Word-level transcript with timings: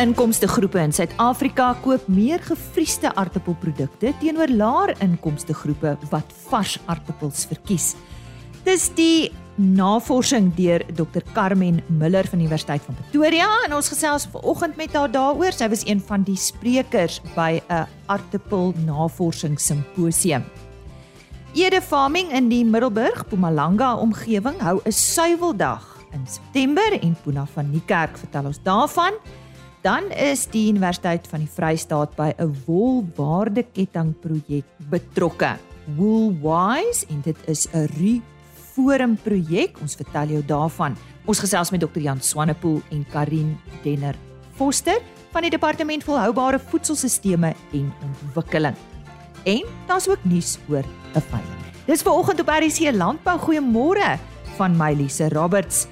inkomste 0.00 0.48
groepe 0.48 0.80
in 0.80 0.94
Suid-Afrika 0.96 1.74
koop 1.84 2.06
meer 2.08 2.40
gefriesde 2.40 3.10
aardappelprodukte 3.20 4.14
teenoor 4.22 4.48
laer 4.48 4.94
inkomste 5.04 5.52
groepe 5.52 5.92
wat 6.08 6.30
vars 6.46 6.78
aardappels 6.88 7.42
verkies. 7.50 7.90
Dis 8.64 8.86
die 8.96 9.28
navorsing 9.60 10.48
deur 10.56 10.80
Dr 10.96 11.20
Carmen 11.34 11.82
Miller 11.88 12.24
van 12.30 12.40
die 12.40 12.46
Universiteit 12.48 12.86
van 12.86 12.96
Pretoria 12.96 13.48
en 13.66 13.74
ons 13.76 13.90
gesels 13.92 14.24
vanoggend 14.32 14.78
met 14.80 14.96
haar 14.96 15.12
daaroor. 15.12 15.52
Sy 15.52 15.68
was 15.68 15.84
een 15.84 16.00
van 16.00 16.24
die 16.24 16.38
sprekers 16.38 17.20
by 17.34 17.60
'n 17.68 17.84
aardappel 18.06 18.72
navorsingssimposium. 18.86 20.44
Ede 21.52 21.82
Farming 21.82 22.32
in 22.32 22.48
die 22.48 22.64
Middelburg, 22.64 23.26
Mpumalanga 23.26 23.96
omgewing 23.96 24.60
hou 24.60 24.80
'n 24.84 24.92
suiweldag 24.92 25.84
in 26.12 26.26
September 26.26 26.92
en 27.02 27.16
Puna 27.22 27.46
van 27.46 27.70
Niekerk 27.70 28.16
vertel 28.16 28.44
ons 28.44 28.62
daarvan. 28.62 29.12
Dan 29.80 30.10
is 30.12 30.44
die 30.52 30.66
Universiteit 30.68 31.24
van 31.30 31.40
die 31.40 31.48
Vrystaat 31.48 32.12
by 32.16 32.34
'n 32.36 32.52
wolwaardeketting 32.66 34.12
projek 34.20 34.66
betrokke. 34.90 35.56
Woolwise 35.96 37.06
en 37.08 37.20
dit 37.24 37.36
is 37.48 37.66
'n 37.72 38.22
Forum 38.52 39.16
projek. 39.16 39.80
Ons 39.80 39.94
vertel 39.94 40.26
jou 40.26 40.42
daarvan. 40.44 40.96
Ons 41.24 41.38
gesels 41.38 41.70
met 41.70 41.80
Dr. 41.80 42.00
Jan 42.00 42.20
Swanepoel 42.20 42.82
en 42.90 43.06
Karin 43.12 43.58
Denner 43.82 44.14
Foster 44.54 45.00
van 45.32 45.42
die 45.42 45.50
Departement 45.50 46.04
Volhoubare 46.04 46.58
Voedselstelsels 46.58 47.54
en 47.72 47.92
Ontwikkeling. 48.02 48.76
En 49.44 49.64
daar's 49.86 50.08
ook 50.08 50.24
nuus 50.24 50.58
oor 50.68 50.84
'n 51.14 51.20
veiling. 51.20 51.60
Dis 51.86 52.02
ver 52.02 52.12
oggend 52.12 52.40
op 52.40 52.48
RC 52.48 52.92
Landbou. 52.92 53.38
Goeiemôre 53.38 54.18
van 54.56 54.76
my 54.76 54.92
Lise 54.92 55.28
Roberts. 55.28 55.86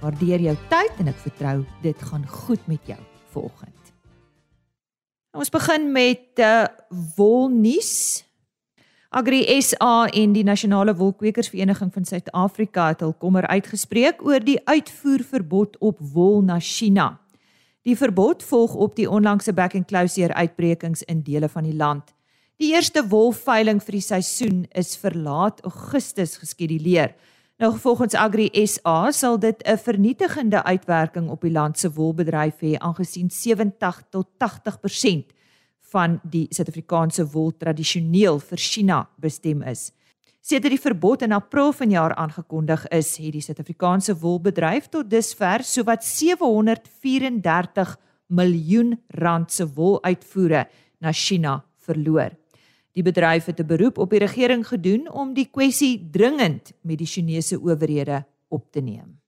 Waardeer 0.00 0.40
jou 0.40 0.56
tyd 0.68 0.92
en 0.98 1.08
ek 1.08 1.18
vertrou 1.18 1.64
dit 1.82 1.96
gaan 2.02 2.26
goed 2.26 2.66
met 2.66 2.80
jou 2.84 3.09
vanoggend. 3.30 3.92
Ons 5.30 5.50
begin 5.50 5.92
met 5.94 6.42
uh, 6.42 6.66
wolnuus. 7.16 8.24
Agri 9.10 9.42
SA 9.62 10.06
en 10.14 10.34
die 10.34 10.44
Nasionale 10.46 10.94
Wolkwekersvereniging 10.94 11.90
van 11.94 12.04
Suid-Afrika 12.06 12.88
het 12.92 13.00
hul 13.02 13.14
kommer 13.18 13.46
uitgespreek 13.50 14.22
oor 14.22 14.42
die 14.42 14.58
uitvoerverbod 14.66 15.78
op 15.82 15.98
wol 16.12 16.42
na 16.46 16.60
China. 16.62 17.16
Die 17.82 17.96
verbod 17.96 18.42
volg 18.44 18.74
op 18.74 18.94
die 18.98 19.08
onlangse 19.10 19.54
back 19.56 19.74
and 19.74 19.88
closure 19.90 20.34
uitbrekings 20.34 21.02
in 21.02 21.22
dele 21.26 21.48
van 21.48 21.66
die 21.66 21.74
land. 21.74 22.12
Die 22.60 22.74
eerste 22.74 23.06
wolveiling 23.08 23.80
vir 23.80 23.96
die 23.96 24.04
seisoen 24.04 24.64
is 24.76 24.92
vir 25.00 25.14
laat 25.16 25.62
Augustus 25.64 26.36
geskeduleer. 26.42 27.14
Nou 27.60 27.78
volgens 27.78 28.14
Agri 28.14 28.48
SA 28.66 29.10
sal 29.12 29.38
dit 29.38 29.62
'n 29.62 29.76
vernietigende 29.76 30.62
uitwerking 30.62 31.28
op 31.28 31.40
die 31.40 31.50
land 31.50 31.78
se 31.78 31.92
wolbedryf 31.92 32.56
hê 32.60 32.78
aangesien 32.78 33.30
70 33.30 34.02
tot 34.10 34.26
80% 34.38 35.32
van 35.78 36.20
die 36.22 36.46
Suid-Afrikaanse 36.50 37.26
wol 37.30 37.56
tradisioneel 37.56 38.38
vir 38.38 38.58
China 38.58 39.08
bestem 39.16 39.62
is. 39.62 39.92
Sedert 40.40 40.72
die 40.72 40.80
verbod 40.80 41.22
in 41.22 41.32
April 41.32 41.72
vanjaar 41.72 42.14
aangekondig 42.14 42.88
is, 42.88 43.16
het 43.16 43.32
die 43.32 43.40
Suid-Afrikaanse 43.40 44.18
wolbedryf 44.18 44.88
tot 44.88 45.10
dusver 45.10 45.62
sowat 45.62 46.04
734 46.04 47.98
miljoen 48.26 49.02
rand 49.08 49.52
se 49.52 49.66
woluitvoere 49.74 50.68
na 50.98 51.12
China 51.12 51.64
verloor. 51.76 52.39
Die 53.00 53.12
bedryf 53.12 53.46
het 53.48 53.60
'n 53.60 53.66
beroep 53.66 53.98
op 53.98 54.10
die 54.10 54.18
regering 54.18 54.66
gedoen 54.66 55.10
om 55.10 55.32
die 55.34 55.48
kwessie 55.50 56.08
dringend 56.10 56.72
met 56.80 56.98
die 56.98 57.06
Chinese 57.06 57.56
owerhede 57.56 58.26
op 58.48 58.72
te 58.72 58.80
neem. 58.80 59.20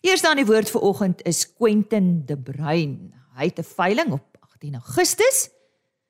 Eers 0.00 0.22
dan 0.22 0.36
die 0.36 0.46
woord 0.46 0.70
vir 0.70 0.80
oggend 0.80 1.22
is 1.22 1.52
Quentin 1.52 2.22
De 2.24 2.38
Bruin. 2.38 3.12
Hy 3.36 3.44
het 3.44 3.58
'n 3.58 3.62
veiling 3.62 4.12
op 4.12 4.24
18 4.40 4.74
Augustus, 4.74 5.50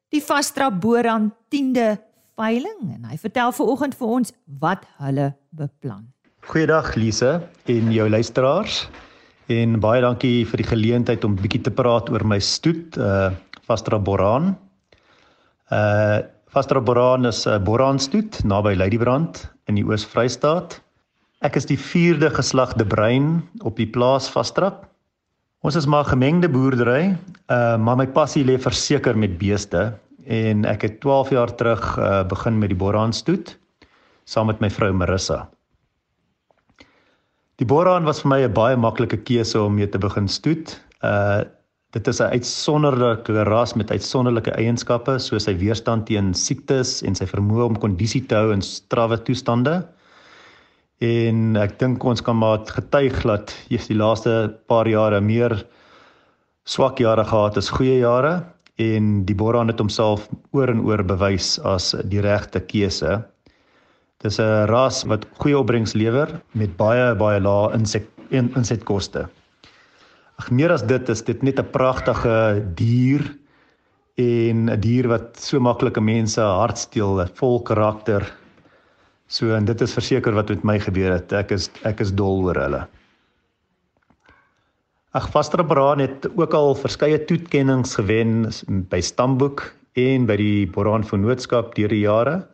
die 0.08 0.22
Vastra 0.22 0.70
Boran 0.70 1.34
10de 1.48 1.98
veiling 2.36 2.94
en 2.94 3.04
hy 3.04 3.18
vertel 3.18 3.52
vir 3.52 3.66
oggend 3.66 3.94
vir 3.94 4.06
ons 4.06 4.32
wat 4.60 4.86
hulle 4.98 5.36
beplan. 5.50 6.12
Goeiedag 6.40 6.94
Lise 6.94 7.48
en 7.64 7.92
jou 7.92 8.08
luisteraars 8.08 8.88
en 9.46 9.80
baie 9.80 10.00
dankie 10.00 10.46
vir 10.46 10.56
die 10.56 10.70
geleentheid 10.70 11.24
om 11.24 11.34
bietjie 11.34 11.62
te 11.62 11.70
praat 11.70 12.10
oor 12.10 12.24
my 12.24 12.38
stoet 12.38 12.96
uh 12.96 13.30
Vastra 13.66 13.98
Boran. 13.98 14.65
Uh 15.70 16.22
Vastra 16.56 16.80
Boran 16.80 17.26
is 17.26 17.44
'n 17.46 17.64
boraanstoet 17.64 18.44
naby 18.44 18.74
Ladybrand 18.76 19.50
in 19.66 19.74
die 19.74 19.84
Oos-Vrystaat. 19.84 20.80
Ek 21.42 21.56
is 21.56 21.66
die 21.66 21.76
4de 21.76 22.30
geslag 22.30 22.72
De 22.78 22.86
Bruin 22.86 23.42
op 23.60 23.76
die 23.76 23.86
plaas 23.86 24.30
Vastra. 24.30 24.72
Ons 25.60 25.76
is 25.76 25.86
maar 25.86 26.04
gemengde 26.04 26.48
boerdery, 26.48 27.16
uh 27.50 27.76
maar 27.76 27.96
my 27.96 28.06
passie 28.06 28.44
lê 28.44 28.56
verseker 28.58 29.18
met 29.18 29.38
beeste 29.38 29.92
en 30.24 30.64
ek 30.64 30.82
het 30.82 31.00
12 31.00 31.30
jaar 31.30 31.54
terug 31.54 31.98
uh 31.98 32.22
begin 32.24 32.58
met 32.58 32.68
die 32.68 32.78
boraanstoet 32.78 33.58
saam 34.24 34.46
met 34.46 34.60
my 34.60 34.70
vrou 34.70 34.92
Marissa. 34.92 35.48
Die 37.56 37.66
boraan 37.66 38.04
was 38.04 38.22
vir 38.22 38.28
my 38.28 38.40
'n 38.44 38.52
baie 38.52 38.76
maklike 38.76 39.16
keuse 39.16 39.60
om 39.60 39.74
mee 39.74 39.88
te 39.88 39.98
begin 39.98 40.28
stoet. 40.28 40.80
Uh 41.02 41.44
Dit 41.96 42.08
is 42.12 42.18
'n 42.20 42.32
uitsonderlike 42.36 43.42
ras 43.48 43.72
met 43.74 43.90
uitsonderlike 43.90 44.52
eienskappe 44.60 45.14
soos 45.18 45.46
sy 45.48 45.54
weerstand 45.56 46.04
teen 46.06 46.34
siektes 46.34 47.02
en 47.02 47.14
sy 47.16 47.24
vermoë 47.24 47.68
om 47.70 47.78
kondisie 47.80 48.20
te 48.28 48.36
hou 48.36 48.52
in 48.52 48.60
strawwe 48.60 49.16
toestande. 49.24 49.78
En 51.00 51.56
ek 51.56 51.78
dink 51.78 52.04
ons 52.04 52.20
kan 52.20 52.36
maar 52.36 52.58
getuig 52.68 53.22
dat 53.22 53.54
jy 53.72 53.80
die 53.88 53.96
laaste 53.96 54.34
paar 54.68 54.88
jare 54.88 55.20
meer 55.20 55.64
swak 56.66 57.00
jare 57.00 57.24
gehad 57.24 57.56
as 57.56 57.72
goeie 57.72 58.00
jare 58.02 58.44
en 58.76 59.24
die 59.24 59.34
Boran 59.34 59.68
het 59.72 59.80
homself 59.80 60.28
oor 60.52 60.68
en 60.68 60.84
oor 60.84 61.02
bewys 61.02 61.58
as 61.64 61.94
die 62.04 62.20
regte 62.20 62.60
keuse. 62.60 63.24
Dis 64.20 64.38
'n 64.38 64.68
ras 64.68 65.04
wat 65.04 65.24
goeie 65.38 65.56
opbrengs 65.56 65.94
lewer 65.94 66.28
met 66.52 66.76
baie 66.76 67.14
baie 67.14 67.40
lae 67.40 67.72
insek 67.72 68.04
insetkoste. 68.30 69.28
Ag 70.36 70.50
meer 70.52 70.72
as 70.74 70.84
dit 70.84 71.08
is 71.08 71.22
dit 71.24 71.42
net 71.42 71.60
'n 71.60 71.70
pragtige 71.72 72.62
dier 72.76 73.24
en 74.16 74.68
'n 74.70 74.80
dier 74.80 75.08
wat 75.08 75.36
so 75.40 75.60
maklike 75.60 76.00
mense 76.00 76.40
hart 76.40 76.78
steel, 76.78 77.24
vol 77.34 77.62
karakter. 77.62 78.22
So 79.28 79.54
en 79.54 79.64
dit 79.64 79.80
is 79.80 79.94
verseker 79.94 80.32
wat 80.32 80.48
met 80.48 80.64
my 80.64 80.78
gebeur 80.78 81.12
het. 81.12 81.32
Ek 81.32 81.50
is 81.50 81.70
ek 81.84 82.00
is 82.00 82.12
dol 82.12 82.44
oor 82.44 82.54
hulle. 82.54 82.86
Ag 85.14 85.30
Vaster 85.32 85.64
Braan 85.64 85.98
het 85.98 86.28
ook 86.36 86.54
al 86.54 86.74
verskeie 86.74 87.18
toekennings 87.24 87.94
gewen 87.96 88.52
by 88.90 89.00
Stamboek 89.00 89.72
en 89.96 90.26
by 90.26 90.36
die 90.36 90.66
Boraan 90.66 91.04
Vennootskap 91.04 91.74
deur 91.74 91.88
die 91.88 92.04
jare. 92.04 92.46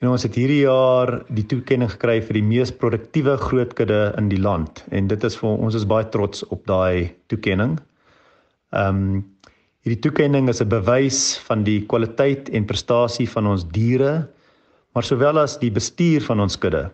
En 0.00 0.08
ons 0.08 0.22
het 0.24 0.36
hierdie 0.38 0.62
jaar 0.62 1.10
die 1.28 1.44
toekenning 1.44 1.90
gekry 1.92 2.22
vir 2.24 2.38
die 2.38 2.46
mees 2.46 2.70
produktiewe 2.72 3.34
grootkudde 3.36 3.98
in 4.16 4.30
die 4.32 4.40
land 4.40 4.80
en 4.96 5.10
dit 5.10 5.26
is 5.28 5.36
vir 5.36 5.50
ons 5.66 5.76
is 5.76 5.84
baie 5.88 6.06
trots 6.14 6.46
op 6.48 6.62
daai 6.70 7.12
toekenning. 7.32 7.76
Ehm 8.72 9.02
um, 9.02 9.20
hierdie 9.84 10.00
toekenning 10.04 10.48
is 10.52 10.60
'n 10.60 10.68
bewys 10.68 11.20
van 11.48 11.64
die 11.64 11.80
kwaliteit 11.88 12.48
en 12.48 12.68
prestasie 12.68 13.28
van 13.28 13.46
ons 13.46 13.64
diere, 13.64 14.28
maar 14.92 15.04
sowel 15.04 15.38
as 15.40 15.58
die 15.60 15.70
bestuur 15.72 16.24
van 16.24 16.40
ons 16.40 16.56
kudde. 16.56 16.90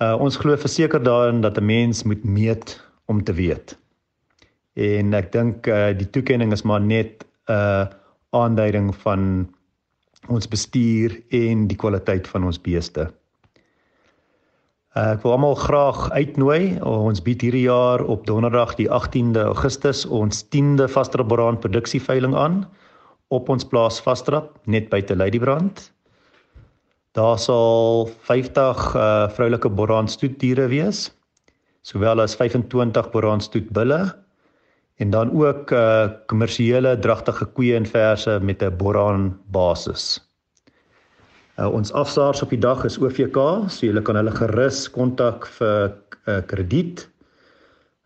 Uh 0.00 0.16
ons 0.16 0.36
glo 0.36 0.56
verseker 0.56 1.04
daarin 1.04 1.40
dat 1.40 1.60
'n 1.60 1.64
mens 1.64 2.04
moet 2.04 2.24
meet 2.24 2.80
om 3.08 3.24
te 3.24 3.32
weet. 3.32 3.76
En 4.76 5.14
ek 5.14 5.32
dink 5.32 5.66
uh 5.66 5.92
die 5.92 6.10
toekenning 6.10 6.52
is 6.52 6.64
maar 6.64 6.80
net 6.80 7.24
'n 7.48 7.52
uh, 7.52 7.86
aanduiding 8.32 8.94
van 9.04 9.48
ons 10.28 10.48
bestuur 10.48 11.16
en 11.30 11.66
die 11.70 11.78
kwaliteit 11.78 12.28
van 12.28 12.44
ons 12.44 12.60
beeste. 12.60 13.08
Ek 14.98 15.22
wil 15.22 15.36
almal 15.36 15.54
graag 15.54 16.08
uitnooi. 16.10 16.80
Ons 16.82 17.22
bied 17.22 17.42
hierdie 17.46 17.68
jaar 17.68 18.02
op 18.02 18.26
Donderdag 18.26 18.74
die 18.74 18.88
18de 18.90 19.44
Augustus 19.46 20.02
ons 20.06 20.42
10de 20.50 20.88
Vastrapbrand 20.90 21.62
produksieveiling 21.62 22.34
aan 22.34 22.64
op 23.30 23.48
ons 23.48 23.64
plaas 23.64 24.00
Vastrap 24.02 24.58
net 24.66 24.90
buite 24.90 25.14
Ladybrand. 25.14 25.92
Daar 27.14 27.38
sal 27.38 28.10
50 28.26 28.82
uh, 28.94 29.28
vroulike 29.34 29.70
boraanstoetdiere 29.70 30.66
wees, 30.70 31.08
sowel 31.86 32.22
as 32.22 32.34
25 32.38 33.10
boraanstoetbulle 33.14 34.00
en 35.00 35.10
dan 35.10 35.32
ook 35.32 35.70
uh 35.72 36.08
kommersiële 36.28 36.98
dragtige 36.98 37.46
koeie 37.56 37.76
en 37.76 37.86
verse 37.86 38.38
met 38.42 38.62
'n 38.62 38.76
boraan 38.76 39.38
basis. 39.50 40.20
Uh 41.58 41.72
ons 41.72 41.92
afsaars 41.92 42.42
op 42.42 42.50
die 42.50 42.60
dag 42.60 42.84
is 42.84 42.98
OVK, 42.98 43.38
so 43.68 43.86
julle 43.86 44.02
kan 44.02 44.16
hulle 44.16 44.30
gerus 44.30 44.90
kontak 44.90 45.46
vir 45.46 45.92
uh 46.26 46.40
krediet 46.46 47.08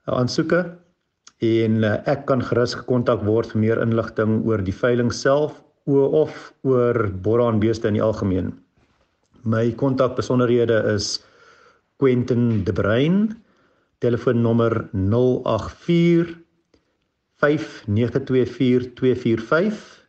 uh, 0.06 0.14
aansoeke 0.14 0.64
en 1.38 1.84
uh, 1.84 1.98
ek 2.06 2.26
kan 2.26 2.42
gerus 2.42 2.74
gekontak 2.74 3.22
word 3.26 3.50
vir 3.52 3.60
meer 3.60 3.82
inligting 3.82 4.44
oor 4.46 4.62
die 4.62 4.74
veiling 4.74 5.12
self 5.12 5.62
of 5.86 6.52
oor 6.62 7.10
boraan 7.22 7.60
beeste 7.60 7.88
in 7.88 7.94
die 7.94 8.02
algemeen. 8.02 8.54
My 9.44 9.72
kontak 9.72 10.16
besonderhede 10.16 10.94
is 10.94 11.24
Quentin 11.98 12.64
De 12.64 12.72
Bruin 12.72 13.44
Telefoonnommer 13.98 14.88
084 14.92 16.43
5924 17.42 20.04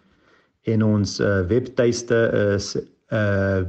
en 0.61 0.83
ons 0.85 1.19
uh, 1.19 1.41
webtuiste 1.49 2.31
is 2.55 2.75
uh, 2.77 2.83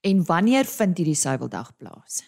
En 0.00 0.24
wanneer 0.24 0.64
vind 0.64 0.98
hierdie 0.98 1.18
suiweldag 1.18 1.76
plaas? 1.76 2.22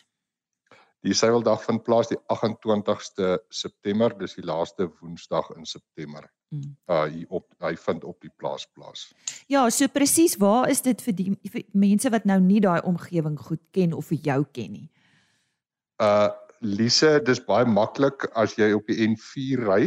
Die 1.01 1.15
suiweldag 1.15 1.63
vind 1.65 1.83
plaas 1.83 2.09
die 2.09 2.19
28ste 2.33 3.39
September, 3.49 4.19
dis 4.19 4.35
die 4.35 4.45
laaste 4.45 4.89
Woensdag 5.01 5.51
in 5.57 5.65
September. 5.65 6.33
Mm. 6.49 6.77
Uh 6.91 7.05
hier 7.05 7.27
op 7.29 7.47
hy 7.63 7.77
vind 7.77 8.05
op 8.05 8.21
die 8.21 8.33
plaas 8.37 8.67
plaas. 8.73 9.15
Ja, 9.47 9.71
so 9.71 9.87
presies, 9.87 10.37
waar 10.37 10.69
is 10.69 10.83
dit 10.83 11.03
vir 11.03 11.15
die 11.15 11.39
vir 11.53 11.63
mense 11.73 12.11
wat 12.11 12.25
nou 12.25 12.41
nie 12.41 12.61
daai 12.61 12.81
omgewing 12.83 13.39
goed 13.39 13.63
ken 13.71 13.93
of 13.93 14.07
vir 14.07 14.19
jou 14.19 14.45
ken 14.53 14.73
nie? 14.73 14.91
Uh 16.03 16.33
Lise, 16.65 17.21
dis 17.21 17.39
baie 17.45 17.67
maklik 17.69 18.25
as 18.33 18.55
jy 18.57 18.71
op 18.73 18.87
die 18.89 19.05
N4 19.05 19.61
ry, 19.69 19.83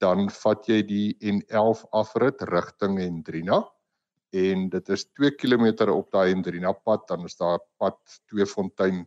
dan 0.00 0.30
vat 0.32 0.64
jy 0.70 0.78
die 0.88 1.08
N11 1.20 1.82
afrit 1.92 2.42
rigting 2.48 2.96
Hendrina 2.96 3.60
en 4.36 4.68
dit 4.72 4.88
is 4.92 5.04
2 5.16 5.34
km 5.40 5.88
op 5.92 6.10
daai 6.12 6.30
Hendrina 6.32 6.72
pad 6.72 7.06
dan 7.08 7.24
is 7.24 7.36
daar 7.36 7.60
pad 7.80 7.98
Tweefontein 8.28 9.06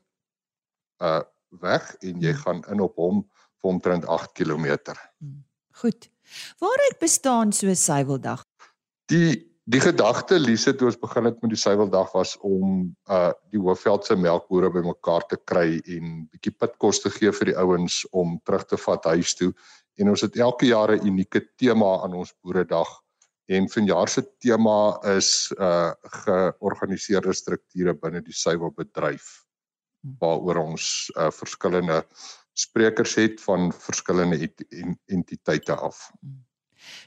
uh 1.01 1.21
weg 1.61 1.89
en 1.99 2.21
jy 2.23 2.31
gaan 2.33 2.61
in 2.71 2.79
op 2.79 2.95
hom 2.95 3.17
vir 3.59 3.69
omtrent 3.73 4.05
8 4.07 4.31
km. 4.39 4.95
Hmm. 5.19 5.43
Goed. 5.81 6.07
Waaruit 6.63 6.99
bestaan 6.99 7.51
so 7.51 7.67
'n 7.67 7.75
suiweldag? 7.75 8.45
Die 9.11 9.50
die 9.65 9.79
gedagte 9.79 10.39
Lise 10.39 10.73
toe 10.73 10.87
ons 10.89 10.99
begin 10.99 11.25
het 11.29 11.41
met 11.41 11.53
die 11.53 11.59
suiweldag 11.59 12.13
was 12.13 12.37
om 12.41 12.95
uh 13.09 13.31
die 13.51 13.59
Hoofveldse 13.59 14.15
melkbore 14.15 14.71
bymekaar 14.71 15.27
te 15.27 15.37
kry 15.37 15.81
en 15.85 16.25
bietjie 16.31 16.55
pitkos 16.57 17.01
te 17.01 17.09
gee 17.09 17.31
vir 17.31 17.51
die 17.51 17.57
ouens 17.57 18.01
om 18.11 18.39
terug 18.45 18.65
te 18.65 18.77
vat 18.77 19.05
huis 19.13 19.35
toe 19.35 19.53
en 19.99 20.09
ons 20.09 20.21
het 20.21 20.37
elke 20.37 20.65
jaar 20.65 20.95
'n 20.95 21.07
unieke 21.07 21.45
tema 21.57 22.01
aan 22.03 22.13
ons 22.13 22.33
boeredag 22.41 23.01
En 23.51 23.69
vanjaar 23.69 24.07
se 24.07 24.21
tema 24.39 24.99
is 25.17 25.51
uh 25.59 25.91
georganiseerde 26.23 27.33
strukture 27.33 27.93
binne 27.99 28.21
die 28.23 28.35
suiwelbedryf 28.35 29.25
waaroor 30.21 30.61
ons 30.61 30.85
uh 31.19 31.27
verskillende 31.35 31.97
sprekers 32.53 33.15
het 33.19 33.41
van 33.43 33.71
verskillende 33.73 34.39
entiteite 35.05 35.75
af. 35.75 35.99
Hm. 36.21 36.37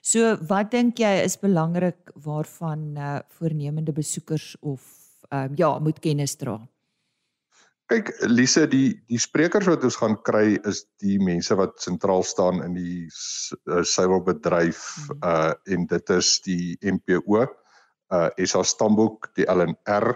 So 0.03 0.37
wat 0.49 0.73
dink 0.75 1.00
jy 1.03 1.23
is 1.25 1.38
belangrik 1.41 2.12
waarvan 2.26 2.94
uh 2.97 3.19
voornemende 3.38 3.93
besoekers 3.93 4.55
of 4.61 4.82
uh, 5.32 5.49
ja, 5.56 5.79
moet 5.79 5.99
kennis 6.00 6.37
dra? 6.37 6.59
Kyk 7.93 8.15
Lise 8.31 8.65
die 8.71 8.94
die 9.11 9.21
sprekers 9.21 9.69
wat 9.69 9.85
ons 9.85 9.99
gaan 10.00 10.17
kry 10.25 10.56
is 10.65 10.85
die 11.05 11.19
mense 11.21 11.56
wat 11.59 11.76
sentraal 11.85 12.25
staan 12.25 12.62
in 12.65 12.79
die 12.79 13.05
uh, 13.69 13.82
suiwelbedryf 13.85 14.81
mm. 14.97 15.21
uh 15.21 15.53
en 15.75 15.87
dit 15.91 16.15
is 16.17 16.31
die 16.47 16.76
MPO 16.81 17.44
uh 17.44 18.29
SA 18.41 18.65
Stamboek 18.65 19.32
die 19.37 19.49
LNR 19.50 20.15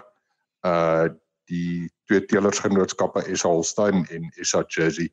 uh 0.65 1.09
die 1.49 1.89
twee 2.05 2.21
teelersgenootskappe 2.29 3.23
SA 3.33 3.49
Holstein 3.49 4.05
en 4.13 4.29
SA 4.41 4.63
Jersey 4.69 5.09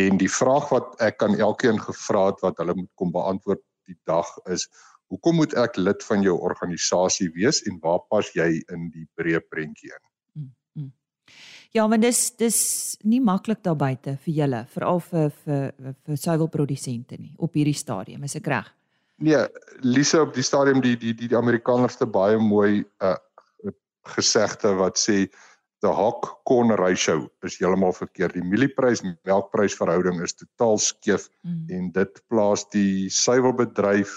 en 0.00 0.18
die 0.18 0.30
vraag 0.30 0.70
wat 0.72 0.94
ek 1.04 1.22
aan 1.22 1.36
elkeen 1.38 1.78
gevra 1.80 2.30
het 2.30 2.40
wat 2.44 2.60
hulle 2.60 2.76
moet 2.78 2.90
kom 3.00 3.12
beantwoord 3.14 3.62
die 3.86 3.98
dag 4.08 4.28
is 4.50 4.68
hoekom 5.12 5.36
moet 5.42 5.54
ek 5.60 5.76
lid 5.76 6.02
van 6.08 6.24
jou 6.24 6.34
organisasie 6.40 7.30
wees 7.36 7.62
en 7.68 7.78
waar 7.82 8.02
pas 8.10 8.30
jy 8.34 8.48
in 8.72 8.90
die 8.94 9.06
breë 9.18 9.44
prentjie 9.50 9.92
in 9.92 10.02
Ja, 11.74 11.88
want 11.90 12.04
dis 12.06 12.28
dis 12.38 12.58
nie 13.02 13.18
maklik 13.18 13.58
daar 13.66 13.74
buite 13.74 14.12
vir 14.22 14.34
julle, 14.36 14.60
veral 14.70 15.00
vir 15.02 15.32
vir 15.42 15.72
vir 16.06 16.18
suiwelprodusente 16.22 17.18
nie 17.18 17.32
op 17.42 17.56
hierdie 17.58 17.74
stadium, 17.74 18.22
is 18.28 18.36
ek 18.38 18.46
reg? 18.52 18.68
Nee, 19.24 19.40
Lisa 19.82 20.20
op 20.22 20.34
die 20.36 20.44
stadium 20.46 20.82
die 20.84 20.94
die 20.94 21.14
die, 21.18 21.30
die 21.32 21.38
Amerikaners 21.38 21.98
te 21.98 22.06
baie 22.06 22.38
mooi 22.38 22.84
uh 23.02 23.16
gesegde 24.04 24.74
wat 24.76 24.98
sê 25.00 25.22
the 25.84 25.92
hog 25.92 26.26
corn 26.48 26.72
ratio 26.80 27.26
is 27.44 27.58
heeltemal 27.60 27.92
verkeerd. 27.92 28.38
Die 28.38 28.44
mielieprys 28.44 29.04
melkprys 29.28 29.76
verhouding 29.76 30.22
is 30.24 30.36
totaal 30.36 30.80
skeef 30.80 31.28
mm. 31.44 31.66
en 31.76 31.90
dit 31.92 32.22
plaas 32.32 32.64
die 32.72 33.10
suiwelbedryf 33.12 34.14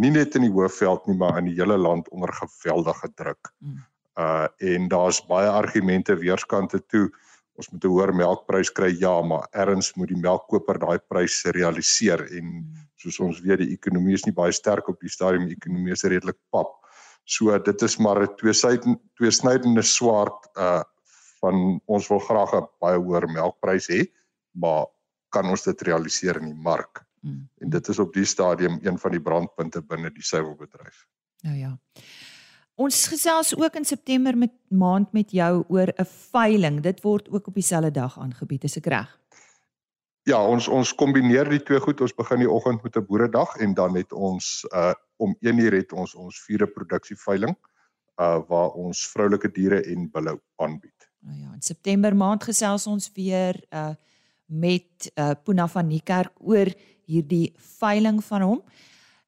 nie 0.00 0.12
net 0.12 0.36
in 0.36 0.46
die 0.46 0.52
Hoofveld 0.52 1.08
nie, 1.08 1.16
maar 1.20 1.40
in 1.40 1.50
die 1.50 1.56
hele 1.58 1.76
land 1.80 2.08
onder 2.12 2.32
geweldige 2.42 3.10
druk. 3.16 3.52
Mm 3.64 3.80
uh 4.20 4.46
en 4.58 4.88
daar's 4.88 5.22
baie 5.26 5.48
argumente 5.48 6.16
weerskante 6.16 6.80
toe 6.86 7.08
ons 7.56 7.70
moet 7.70 7.84
'n 7.84 7.88
hoër 7.88 8.12
melkprys 8.14 8.70
kry 8.72 8.92
ja 9.00 9.22
maar 9.22 9.48
erns 9.52 9.94
moet 9.96 10.08
die 10.08 10.20
melkkoper 10.20 10.78
daai 10.78 10.98
prys 11.08 11.44
realiseer 11.44 12.20
en 12.20 12.44
hmm. 12.44 12.84
soos 12.96 13.20
ons 13.20 13.40
weet 13.40 13.58
die 13.58 13.72
ekonomie 13.72 14.14
is 14.14 14.24
nie 14.24 14.36
baie 14.36 14.52
sterk 14.52 14.88
op 14.88 15.00
die 15.00 15.08
stadium 15.08 15.46
die 15.48 15.56
ekonomie 15.56 15.92
is 15.92 16.04
redelik 16.04 16.36
pap 16.50 16.81
so 17.24 17.58
dit 17.58 17.82
is 17.82 17.96
maar 17.98 18.22
'n 18.22 18.34
twee 18.36 18.54
sy 18.54 18.78
twee 19.18 19.30
snydende 19.30 19.82
swaard 19.82 20.48
uh 20.56 20.82
van 21.42 21.80
ons 21.90 22.08
wil 22.08 22.20
graag 22.22 22.52
'n 22.54 22.66
baie 22.80 22.98
hoër 22.98 23.26
melkprys 23.26 23.88
hê 23.90 24.06
maar 24.54 24.86
kan 25.28 25.46
ons 25.46 25.62
dit 25.62 25.82
realiseer 25.82 26.36
in 26.36 26.46
die 26.52 26.62
mark 26.62 27.04
mm. 27.22 27.48
en 27.60 27.70
dit 27.70 27.88
is 27.88 27.98
op 27.98 28.12
die 28.12 28.24
stadium 28.24 28.78
een 28.82 28.98
van 28.98 29.10
die 29.10 29.22
brandpunte 29.22 29.82
binne 29.82 30.10
die 30.10 30.22
suiwelbedryf 30.22 31.06
nou 31.42 31.56
ja 31.56 31.78
Ons 32.80 33.06
gesels 33.06 33.52
ook 33.56 33.74
in 33.76 33.84
September 33.84 34.36
met 34.38 34.52
maand 34.68 35.12
met 35.12 35.30
jou 35.30 35.64
oor 35.68 35.92
'n 35.92 36.04
veiling. 36.32 36.80
Dit 36.80 37.02
word 37.02 37.28
ook 37.30 37.46
op 37.46 37.54
dieselfde 37.54 37.90
dag 37.90 38.18
aangebied, 38.18 38.64
is 38.64 38.76
ek 38.76 38.86
reg? 38.86 39.21
Ja, 40.28 40.38
ons 40.46 40.68
ons 40.70 40.92
kombineer 40.94 41.48
die 41.50 41.62
twee 41.66 41.80
goed. 41.82 42.00
Ons 42.04 42.14
begin 42.14 42.44
die 42.44 42.50
oggend 42.50 42.82
met 42.82 42.96
'n 42.96 43.06
boeredag 43.06 43.56
en 43.56 43.74
dan 43.74 43.96
het 43.96 44.12
ons 44.12 44.64
uh 44.70 44.94
om 45.16 45.36
1uur 45.40 45.72
het 45.72 45.92
ons 45.92 46.14
ons 46.14 46.40
vierde 46.46 46.66
produksieveiling 46.66 47.56
uh 48.20 48.38
waar 48.48 48.70
ons 48.70 49.06
vroulike 49.10 49.50
diere 49.50 49.82
en 49.82 50.10
bulle 50.10 50.40
aanbied. 50.56 51.10
Nou 51.18 51.38
ja, 51.38 51.52
in 51.54 51.62
September 51.62 52.16
maand 52.16 52.44
gesels 52.44 52.86
ons 52.86 53.10
weer 53.14 53.64
uh 53.70 53.94
met 54.46 55.12
uh 55.14 55.30
Puna 55.44 55.68
van 55.68 55.86
Niekerk 55.86 56.32
oor 56.38 56.70
hierdie 57.04 57.54
veiling 57.56 58.24
van 58.24 58.42
hom. 58.42 58.62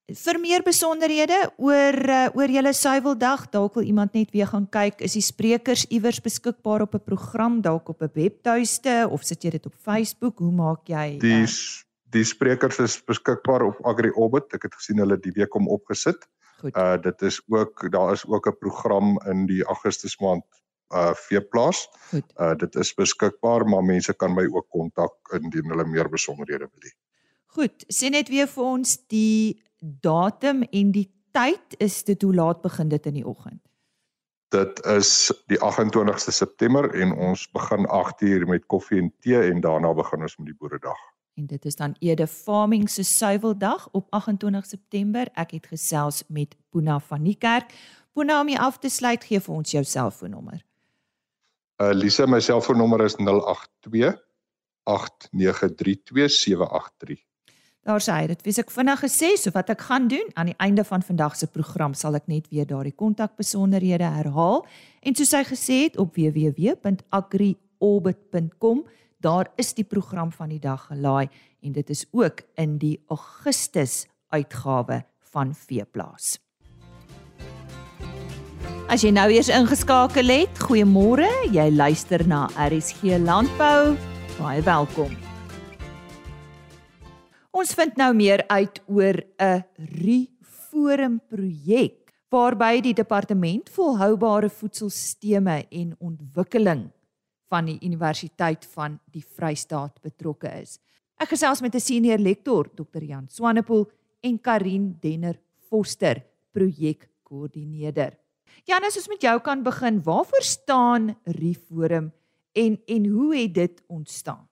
Vir 0.05 0.37
meer 0.37 0.61
besonderhede 0.61 1.37
oor 1.57 1.97
uh, 1.97 2.27
oor 2.37 2.51
julle 2.53 2.75
suiweldag, 2.77 3.47
dalk 3.49 3.79
wil 3.79 3.87
iemand 3.89 4.13
net 4.13 4.35
weer 4.37 4.51
gaan 4.51 4.67
kyk, 4.69 4.99
is 5.01 5.15
die 5.17 5.25
sprekers 5.25 5.87
iewers 5.89 6.21
beskikbaar 6.21 6.85
op 6.85 6.95
'n 6.95 7.01
program, 7.01 7.63
dalk 7.65 7.89
op 7.89 8.03
'n 8.03 8.13
webtuiste 8.13 9.09
of 9.09 9.25
sit 9.25 9.45
jy 9.45 9.51
dit 9.57 9.67
op 9.67 9.73
Facebook? 9.81 10.39
Hoe 10.39 10.53
maak 10.53 10.85
jy? 10.89 11.17
Die 11.19 11.49
uh, 11.49 11.49
die 12.13 12.25
sprekers 12.25 12.79
is 12.79 13.01
beskikbaar 13.01 13.63
op 13.63 13.81
Agri 13.87 14.11
Orbit. 14.11 14.53
Ek 14.53 14.69
het 14.69 14.75
gesien 14.75 14.99
hulle 14.99 15.17
die 15.17 15.33
week 15.33 15.55
om 15.55 15.69
opgesit. 15.69 16.29
Goed. 16.61 16.77
Uh 16.77 17.01
dit 17.01 17.23
is 17.23 17.41
ook 17.49 17.91
daar 17.91 18.13
is 18.13 18.27
ook 18.27 18.47
'n 18.47 18.59
program 18.61 19.19
in 19.25 19.47
die 19.47 19.65
Augustus 19.65 20.19
maand 20.21 20.45
uh 20.93 21.15
veeplaas. 21.15 21.89
Goed. 22.11 22.29
Uh 22.37 22.55
dit 22.55 22.75
is 22.77 22.95
beskikbaar, 22.95 23.65
maar 23.65 23.83
mense 23.83 24.13
kan 24.13 24.35
my 24.35 24.45
ook 24.53 24.69
kontak 24.69 25.17
indien 25.33 25.69
hulle 25.69 25.85
meer 25.85 26.09
besonderhede 26.09 26.69
wil 26.69 26.85
hê. 26.85 26.93
Goed, 27.47 27.85
sê 27.89 28.11
net 28.11 28.29
weer 28.29 28.47
vir 28.47 28.65
ons 28.65 28.99
die 29.09 29.63
datum 29.85 30.63
en 30.63 30.93
die 30.95 31.09
tyd 31.35 31.77
is 31.83 32.03
dit 32.05 32.23
hoe 32.23 32.35
laat 32.35 32.63
begin 32.63 32.89
dit 32.89 33.07
in 33.07 33.19
die 33.21 33.27
oggend? 33.27 33.61
Dit 34.55 34.79
is 34.87 35.33
die 35.51 35.59
28ste 35.59 36.33
September 36.33 36.87
en 36.95 37.13
ons 37.13 37.49
begin 37.51 37.89
8uur 37.91 38.47
met 38.47 38.67
koffie 38.71 39.01
en 39.03 39.11
tee 39.21 39.41
en 39.51 39.61
daarna 39.61 39.91
begin 39.95 40.23
ons 40.23 40.37
met 40.39 40.53
die 40.53 40.59
boeredag. 40.59 41.01
En 41.35 41.49
dit 41.51 41.65
is 41.65 41.77
dan 41.77 41.97
Ede 41.99 42.27
Farming 42.27 42.91
se 42.91 43.03
suiweldag 43.03 43.89
op 43.93 44.07
28 44.15 44.67
September. 44.67 45.27
Ek 45.35 45.57
het 45.57 45.67
gesels 45.67 46.23
met 46.29 46.55
Boona 46.71 47.01
van 47.01 47.27
die 47.27 47.35
kerk. 47.35 47.75
Boona 48.15 48.41
om 48.41 48.49
jy 48.49 48.61
af 48.63 48.79
te 48.79 48.89
sluit 48.89 49.25
gee 49.27 49.41
vir 49.43 49.55
ons 49.55 49.75
jou 49.75 49.83
selfoonnommer. 49.85 50.63
Uh 51.83 51.91
Lisa, 51.91 52.29
my 52.31 52.39
selfoonnommer 52.39 53.03
is 53.03 53.19
082 53.19 54.15
893 54.87 56.31
783. 56.31 57.19
Daar 57.85 58.01
sê 58.01 58.15
hy, 58.17 58.31
dit 58.33 58.41
wys 58.47 58.57
ek 58.63 58.71
vinnig 58.73 58.97
gesê, 59.05 59.29
so 59.37 59.53
wat 59.53 59.69
ek 59.75 59.83
gaan 59.91 60.07
doen 60.09 60.25
aan 60.41 60.49
die 60.49 60.57
einde 60.65 60.81
van 60.89 61.05
vandag 61.05 61.35
se 61.37 61.45
program 61.53 61.93
sal 61.93 62.17
ek 62.17 62.25
net 62.33 62.49
weer 62.49 62.65
daardie 62.65 62.97
kontakbesonderhede 62.97 64.09
herhaal 64.09 64.65
en 65.05 65.13
soos 65.19 65.35
hy 65.37 65.45
gesê 65.51 65.77
het 65.83 65.99
op 66.01 66.17
www.agriorbit.com, 66.17 68.79
daar 69.21 69.53
is 69.61 69.77
die 69.77 69.85
program 69.85 70.33
van 70.33 70.49
die 70.55 70.63
dag 70.65 70.89
gelaai 70.89 71.29
en 71.61 71.77
dit 71.77 71.85
is 71.93 72.09
ook 72.13 72.41
in 72.57 72.81
die 72.81 73.05
Augustus 73.13 74.09
uitgawe 74.33 75.05
van 75.35 75.53
Veeplaas. 75.53 76.39
As 78.89 79.05
jy 79.05 79.13
nou 79.13 79.29
eers 79.33 79.49
ingeskakel 79.53 80.29
het, 80.33 80.59
goeiemôre. 80.69 81.29
Jy 81.53 81.71
luister 81.73 82.27
na 82.29 82.49
RSG 82.57 83.03
Landbou. 83.25 83.97
Baie 84.39 84.63
welkom. 84.65 85.24
Ons 87.55 87.71
vind 87.79 87.95
nou 87.95 88.09
meer 88.19 88.43
uit 88.51 88.81
oor 88.91 89.15
'n 89.39 89.63
Reforum 90.03 91.21
projek 91.31 92.11
waarby 92.29 92.81
die 92.83 92.95
departement 92.95 93.71
volhoubare 93.71 94.49
voedselstelsels 94.51 95.67
en 95.71 95.95
ontwikkeling 96.01 96.91
van 97.49 97.67
die 97.67 97.79
Universiteit 97.79 98.67
van 98.75 98.99
die 99.13 99.23
Vrystaat 99.23 100.03
betrokke 100.03 100.51
is. 100.63 100.81
Ek 101.17 101.29
gesels 101.29 101.61
met 101.61 101.75
'n 101.75 101.81
senior 101.81 102.19
lektor, 102.19 102.69
Dr. 102.75 103.03
Jan 103.03 103.29
Swanepoel 103.29 103.87
en 104.21 104.41
Karin 104.41 104.99
Denner 105.01 105.39
Foster, 105.71 106.25
projekkoördineerder. 106.53 108.19
Jan, 108.65 108.83
as 108.83 108.97
ons 108.97 109.09
met 109.09 109.23
jou 109.23 109.41
kan 109.41 109.63
begin, 109.63 110.03
waarvoor 110.03 110.43
staan 110.43 111.17
Reforum 111.25 112.13
en 112.53 112.81
en 112.87 113.07
hoe 113.07 113.37
het 113.37 113.55
dit 113.55 113.83
ontstaan? 113.87 114.49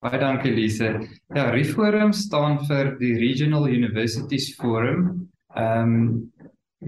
Baie 0.00 0.16
dankie 0.16 0.54
Lise. 0.56 0.94
Ja, 1.36 1.50
ReForum 1.52 2.14
staan 2.16 2.54
vir 2.64 2.94
die 2.96 3.12
Regional 3.20 3.66
Universities 3.68 4.46
Forum. 4.56 5.28
Ehm 5.52 5.92
um, 5.92 6.06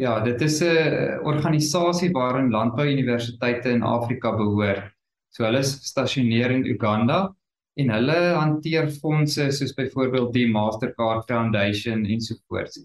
ja, 0.00 0.14
dit 0.24 0.40
is 0.40 0.62
'n 0.64 1.20
organisasie 1.28 2.08
waarin 2.12 2.48
landbouuniversiteite 2.50 3.68
in 3.68 3.82
Afrika 3.82 4.32
behoort. 4.32 4.88
So 5.28 5.44
hulle 5.44 5.58
is 5.58 5.74
gestasioneer 5.76 6.50
in 6.50 6.64
Uganda 6.64 7.34
en 7.76 7.90
hulle 7.90 8.18
hanteer 8.32 8.88
fondse 8.88 9.50
soos 9.52 9.74
byvoorbeeld 9.74 10.32
die 10.32 10.48
Mastercard 10.48 11.28
Foundation 11.28 12.06
ensovoorts. 12.06 12.80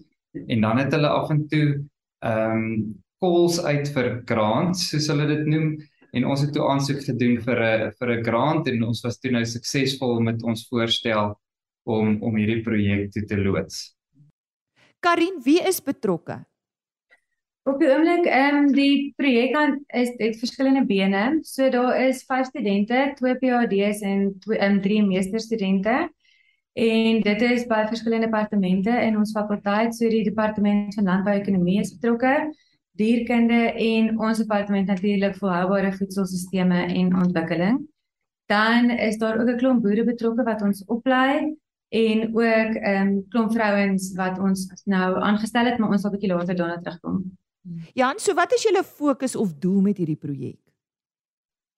En 0.46 0.60
dan 0.60 0.78
het 0.78 0.92
hulle 0.92 1.08
af 1.08 1.30
en 1.30 1.48
toe 1.48 1.84
ehm 2.20 2.52
um, 2.52 3.02
calls 3.18 3.64
uit 3.64 3.88
vir 3.88 4.22
grants, 4.26 4.90
soos 4.90 5.08
hulle 5.08 5.26
dit 5.26 5.46
noem 5.46 5.78
en 6.18 6.26
ons 6.26 6.42
het 6.42 6.50
toe 6.54 6.66
aansoek 6.66 7.04
gedoen 7.06 7.38
vir 7.44 7.60
'n 7.62 7.92
vir 7.98 8.10
'n 8.16 8.24
grant 8.24 8.68
en 8.68 8.82
ons 8.90 9.02
was 9.04 9.18
toe 9.18 9.30
nou 9.30 9.44
suksesvol 9.44 10.20
met 10.20 10.42
ons 10.42 10.66
voorstel 10.70 11.38
om 11.86 12.22
om 12.22 12.36
hierdie 12.36 12.62
projek 12.62 13.12
te 13.12 13.36
loods. 13.36 13.96
Karin, 15.00 15.40
wie 15.44 15.60
is 15.62 15.80
betrokke? 15.80 16.44
Op 17.68 17.78
die 17.78 17.88
oomblik, 17.88 18.26
ehm 18.26 18.56
um, 18.56 18.72
die 18.72 19.12
projek 19.16 19.54
is 19.94 20.10
het 20.18 20.38
verskillende 20.40 20.84
bene. 20.86 21.38
So 21.42 21.68
daar 21.70 22.00
is 22.00 22.24
5 22.24 22.46
studente, 22.46 23.12
2 23.16 23.34
PhD's 23.38 24.00
en 24.00 24.38
2 24.40 24.58
ehm 24.58 24.74
um, 24.74 24.80
3 24.80 25.02
meesterstudente. 25.02 26.08
En 26.72 27.20
dit 27.20 27.42
is 27.42 27.66
by 27.66 27.86
verskillende 27.88 28.26
departemente 28.26 28.90
in 28.90 29.16
ons 29.16 29.32
fakulteit, 29.32 29.94
so 29.94 30.08
die 30.08 30.24
departement 30.24 30.94
van 30.94 31.04
landbouekonomie 31.04 31.80
is 31.80 31.94
betrokke 31.94 32.52
dierkunde 32.98 33.60
en 33.72 34.10
ons 34.18 34.40
departement 34.42 34.90
natuurlik 34.90 35.36
volhoubare 35.38 35.92
voedselstelsels 35.94 36.92
en 36.98 37.14
ontwikkeling. 37.14 37.80
Dan 38.48 38.90
is 38.90 39.18
daar 39.18 39.40
ook 39.40 39.48
'n 39.48 39.56
klomp 39.56 39.82
boere 39.82 40.04
betrokke 40.04 40.42
wat 40.42 40.62
ons 40.62 40.84
oplei 40.86 41.56
en 41.88 42.36
ook 42.36 42.72
'n 42.74 42.96
um, 42.96 43.28
klomp 43.28 43.52
vrouens 43.52 44.14
wat 44.14 44.38
ons 44.38 44.82
nou 44.84 45.20
aangestel 45.20 45.64
het, 45.64 45.78
maar 45.78 45.90
ons 45.90 46.00
sal 46.00 46.10
'n 46.10 46.14
bietjie 46.14 46.34
later 46.34 46.56
daarna 46.56 46.80
terugkom. 46.80 47.38
Jan, 47.94 48.18
so 48.18 48.34
wat 48.34 48.52
is 48.52 48.62
julle 48.62 48.84
fokus 48.84 49.36
of 49.36 49.54
doel 49.58 49.80
met 49.80 49.96
hierdie 49.96 50.16
projek? 50.16 50.60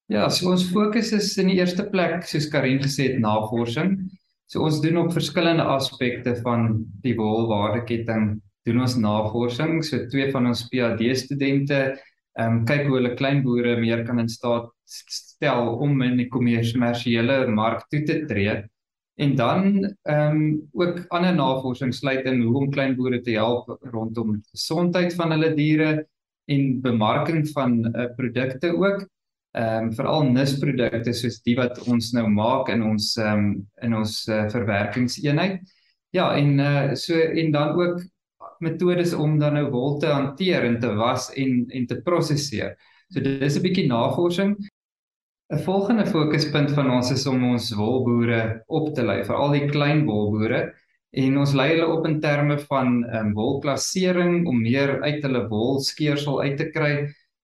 Ja, 0.06 0.28
so 0.28 0.50
ons 0.50 0.64
fokus 0.70 1.12
is 1.12 1.36
in 1.38 1.46
die 1.46 1.58
eerste 1.58 1.84
plek, 1.90 2.24
soos 2.26 2.48
Karin 2.48 2.80
gesê 2.82 3.12
het, 3.12 3.18
navorsing. 3.22 4.10
So 4.50 4.64
ons 4.66 4.80
doen 4.82 4.96
op 4.96 5.12
verskillende 5.14 5.62
aspekte 5.62 6.34
van 6.42 6.84
die 7.04 7.14
wolwaardeketting 7.14 8.40
doen 8.66 8.80
ons 8.84 8.96
navorsing. 9.00 9.80
So 9.84 10.06
twee 10.12 10.30
van 10.34 10.50
ons 10.50 10.66
PhD 10.68 11.14
studente 11.18 11.80
ehm 12.38 12.60
um, 12.60 12.66
kyk 12.66 12.86
hoe 12.86 12.98
hulle 13.00 13.16
klein 13.18 13.40
boere 13.42 13.74
meer 13.80 14.04
kan 14.06 14.20
in 14.22 14.28
staat 14.30 14.68
stel 14.86 15.72
om 15.82 16.02
in 16.06 16.16
die 16.20 16.28
kommersiële 16.30 17.42
mark 17.50 17.86
toe 17.90 18.04
te 18.06 18.20
tree. 18.30 18.60
En 19.20 19.34
dan 19.36 19.64
ehm 19.84 20.36
um, 20.36 20.68
ook 20.72 21.02
ander 21.08 21.34
navorsing 21.34 21.94
sluit 21.94 22.24
in 22.24 22.40
hoe 22.42 22.56
om 22.62 22.70
klein 22.70 22.96
boere 22.96 23.20
te 23.20 23.34
help 23.36 23.68
rondom 23.92 24.38
gesondheid 24.52 25.14
van 25.14 25.34
hulle 25.34 25.54
diere 25.54 25.90
en 26.50 26.80
bemarking 26.80 27.48
van 27.48 27.80
uh, 27.90 28.06
produkte 28.16 28.72
ook. 28.76 29.04
Ehm 29.58 29.90
um, 29.90 29.92
veral 29.98 30.30
nisprodukte 30.30 31.12
soos 31.12 31.40
die 31.42 31.56
wat 31.58 31.82
ons 31.88 32.12
nou 32.14 32.28
maak 32.28 32.70
in 32.70 32.82
ons 32.86 33.16
ehm 33.18 33.44
um, 33.44 33.52
in 33.82 33.98
ons 33.98 34.14
uh, 34.28 34.46
verwerkingseenheid. 34.54 35.60
Ja, 36.10 36.32
en 36.36 36.58
uh, 36.58 36.94
so 36.94 37.18
en 37.18 37.52
dan 37.52 37.74
ook 37.74 38.00
metodes 38.60 39.14
om 39.14 39.38
dan 39.38 39.56
nou 39.58 39.66
wol 39.70 39.98
te 40.00 40.10
hanteer 40.10 40.64
en 40.68 40.78
te 40.80 40.92
was 40.98 41.30
en 41.36 41.64
en 41.68 41.86
te 41.86 42.00
prosesseer. 42.06 42.76
So 43.10 43.20
dit 43.20 43.42
is 43.42 43.56
'n 43.56 43.62
bietjie 43.62 43.86
navorsing. 43.88 44.56
'n 45.52 45.58
Volgende 45.58 46.06
fokuspunt 46.06 46.70
van 46.70 46.90
ons 46.90 47.10
is 47.10 47.26
om 47.26 47.44
ons 47.44 47.72
wolboere 47.74 48.62
op 48.66 48.94
te 48.94 49.02
lei, 49.02 49.24
veral 49.24 49.50
die 49.50 49.66
klein 49.66 50.04
wolboere 50.06 50.72
en 51.10 51.38
ons 51.38 51.54
lei 51.58 51.72
hulle 51.72 51.88
op 51.90 52.06
in 52.06 52.20
terme 52.20 52.58
van 52.68 53.04
ehm 53.04 53.26
um, 53.26 53.32
wolklassering 53.34 54.46
om 54.46 54.60
meer 54.62 55.00
uit 55.02 55.22
hulle 55.26 55.48
wolskeersel 55.48 56.42
uit 56.42 56.56
te 56.56 56.68
kry 56.70 56.92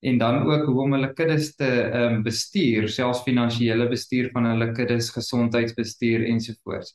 en 0.06 0.18
dan 0.18 0.44
ook 0.46 0.68
hoe 0.68 0.82
om 0.84 0.94
hulle 0.94 1.12
kuddes 1.18 1.56
te 1.56 1.66
ehm 1.66 2.18
um, 2.18 2.22
bestuur, 2.22 2.88
selfs 2.88 3.24
finansiële 3.26 3.88
bestuur 3.90 4.30
van 4.32 4.46
hulle 4.52 4.72
kuddes, 4.72 5.10
gesondheidsbestuur 5.10 6.28
ensovoorts. 6.30 6.94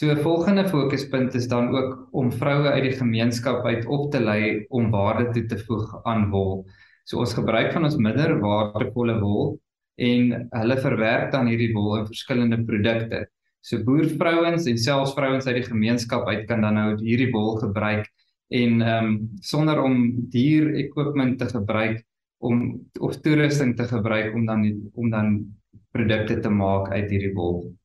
So 0.00 0.08
'n 0.08 0.22
volgende 0.22 0.68
fokuspunt 0.68 1.34
is 1.34 1.46
dan 1.48 1.68
ook 1.76 2.08
om 2.10 2.32
vroue 2.32 2.68
uit 2.68 2.82
die 2.82 2.96
gemeenskap 2.96 3.64
uit 3.64 3.86
op 3.86 4.10
te 4.10 4.20
lei 4.20 4.64
om 4.68 4.90
waarde 4.90 5.30
toe 5.30 5.46
te 5.46 5.58
voeg 5.58 6.04
aan 6.04 6.30
wol. 6.30 6.64
So 7.04 7.18
ons 7.18 7.34
gebruik 7.36 7.72
van 7.72 7.84
ons 7.84 7.96
minder 7.96 8.38
waardevolle 8.40 9.18
wol 9.20 9.60
en 9.96 10.48
hulle 10.50 10.76
verwerk 10.80 11.28
dan 11.32 11.50
hierdie 11.52 11.74
wol 11.74 11.98
in 11.98 12.06
verskillende 12.06 12.58
produkte. 12.64 13.26
So 13.60 13.84
boervrouens 13.84 14.64
en 14.72 14.78
selfs 14.78 15.12
vrouens 15.18 15.46
uit 15.46 15.58
die 15.58 15.68
gemeenskap 15.68 16.24
uit 16.28 16.46
kan 16.48 16.64
dan 16.64 16.80
nou 16.80 16.96
hierdie 17.02 17.28
wol 17.34 17.58
gebruik 17.60 18.08
en 18.48 18.80
ehm 18.80 19.04
um, 19.04 19.18
sonder 19.52 19.82
om 19.82 19.98
duur 20.32 20.72
equipment 20.84 21.38
te 21.38 21.50
gebruik 21.52 22.00
om 22.38 22.80
of 23.00 23.20
toerusting 23.20 23.76
te 23.76 23.84
gebruik 23.84 24.32
om 24.34 24.46
dan 24.46 24.64
om 24.94 25.10
dan 25.10 25.44
produkte 25.92 26.40
te 26.40 26.48
maak 26.48 26.88
uit 26.88 27.10
hierdie 27.10 27.34
wol. 27.36 27.79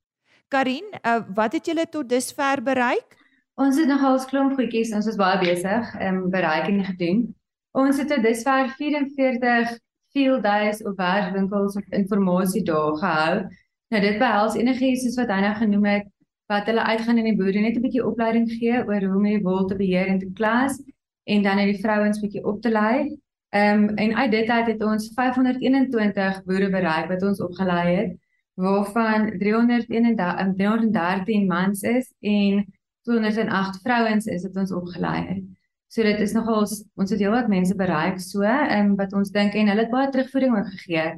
Karin, 0.47 0.85
uh, 1.01 1.21
wat 1.33 1.53
het 1.53 1.65
julle 1.65 1.87
tot 1.89 2.09
dusver 2.09 2.61
bereik? 2.63 3.17
Ons 3.55 3.77
het 3.79 3.87
nogal 3.87 4.19
'n 4.19 4.27
klomp 4.29 4.53
goedjies, 4.53 4.93
ons 4.93 5.07
is 5.07 5.15
baie 5.15 5.39
besig 5.39 5.93
om 5.95 6.15
um, 6.15 6.29
bereik 6.29 6.67
en 6.67 6.83
gedoen. 6.83 7.35
Ons 7.71 7.97
het 7.97 8.07
tot 8.07 8.23
dusver 8.23 8.69
44 8.77 9.77
field 10.11 10.43
days 10.43 10.83
of 10.83 10.95
werkwinkels 10.95 11.75
of 11.75 11.83
informasie 11.89 12.63
daar 12.63 12.97
gehou. 12.97 13.47
Nou 13.87 14.01
dit 14.01 14.17
behels 14.19 14.55
enigiets 14.55 15.03
soos 15.03 15.15
wat 15.15 15.31
hy 15.33 15.39
nou 15.41 15.55
genoem 15.55 15.85
het 15.85 16.11
wat 16.51 16.67
hulle 16.69 16.83
uitgaan 16.83 17.17
in 17.17 17.29
die 17.31 17.37
boere 17.39 17.59
net 17.59 17.77
'n 17.77 17.81
bietjie 17.81 18.05
opleiding 18.05 18.49
gee 18.51 18.83
oor 18.85 19.01
hoe 19.01 19.15
om 19.17 19.23
die 19.23 19.41
wol 19.41 19.65
te 19.65 19.75
beheer 19.75 20.07
en 20.07 20.19
te 20.19 20.29
klas 20.33 20.77
en 21.23 21.41
dan 21.41 21.55
net 21.55 21.73
die 21.73 21.81
vrouens 21.81 22.19
bietjie 22.19 22.45
op 22.45 22.61
te 22.61 22.69
lei. 22.69 23.17
Ehm 23.49 23.83
um, 23.83 23.95
en 23.95 24.15
uit 24.15 24.31
dit 24.31 24.49
uit 24.49 24.67
het 24.67 24.83
ons 24.83 25.11
521 25.15 26.43
boere 26.43 26.69
bereik 26.69 27.07
wat 27.09 27.23
ons 27.23 27.41
opgelei 27.41 27.95
het 27.95 28.13
waarvan 28.55 29.38
313 29.38 30.55
313 30.55 31.47
mans 31.47 31.81
is 31.81 32.13
en 32.19 32.65
208 33.01 33.81
vrouens 33.83 34.25
is 34.25 34.43
wat 34.43 34.55
ons 34.55 34.71
opgelei 34.71 35.19
het. 35.27 35.43
So 35.88 36.03
dit 36.03 36.19
is 36.19 36.33
nogal 36.33 36.63
ons 36.95 37.12
het 37.12 37.19
heelwat 37.19 37.47
mense 37.51 37.75
bereik 37.75 38.19
so 38.19 38.41
en 38.47 38.95
wat 39.00 39.13
ons 39.13 39.31
dink 39.31 39.53
en 39.53 39.69
hulle 39.71 39.85
het 39.85 39.91
baie 39.91 40.09
terugvoering 40.09 40.57
ook 40.57 40.71
gegee 40.71 41.12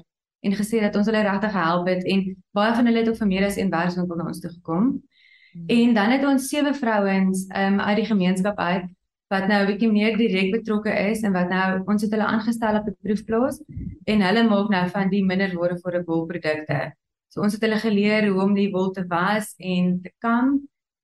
en 0.45 0.57
gesê 0.57 0.81
dat 0.81 0.95
ons 0.95 1.07
hulle 1.09 1.23
regtig 1.25 1.53
gehelp 1.53 1.87
het 1.87 2.03
en 2.05 2.25
baie 2.57 2.75
van 2.75 2.89
hulle 2.89 3.01
het 3.03 3.09
ook 3.09 3.21
vir 3.21 3.31
meer 3.31 3.47
as 3.47 3.57
een 3.57 3.71
werkswinkel 3.73 4.19
na 4.19 4.27
ons 4.33 4.43
toe 4.43 4.51
gekom. 4.51 4.91
Hmm. 5.53 5.65
En 5.77 5.93
dan 5.93 6.13
het 6.17 6.25
ons 6.25 6.49
sewe 6.49 6.73
vrouens 6.73 7.47
um, 7.55 7.79
uit 7.79 7.97
die 8.01 8.09
gemeenskap 8.11 8.59
uit 8.59 8.85
wat 9.33 9.47
nou 9.47 9.63
'n 9.63 9.67
bietjie 9.71 9.91
meer 9.91 10.17
direk 10.17 10.51
betrokke 10.51 10.93
is 11.09 11.23
en 11.23 11.33
wat 11.33 11.49
nou 11.49 11.81
ons 11.85 12.01
het 12.01 12.11
hulle 12.11 12.25
aangestel 12.25 12.77
op 12.79 12.85
die 12.85 12.95
proefplaas 13.01 13.61
en 14.05 14.21
hulle 14.21 14.43
maak 14.49 14.69
nou 14.69 14.87
van 14.89 15.09
die 15.09 15.25
minder 15.25 15.51
waardevolle 15.55 16.03
wolprodukte 16.05 16.93
So 17.37 17.43
ons 17.45 17.53
het 17.53 17.61
hulle 17.61 17.77
geleer 17.77 18.25
hoe 18.31 18.39
om 18.41 18.55
die 18.57 18.71
wol 18.73 18.87
te 18.95 19.03
was 19.11 19.51
en 19.61 19.99
te 20.01 20.09
kam 20.25 20.55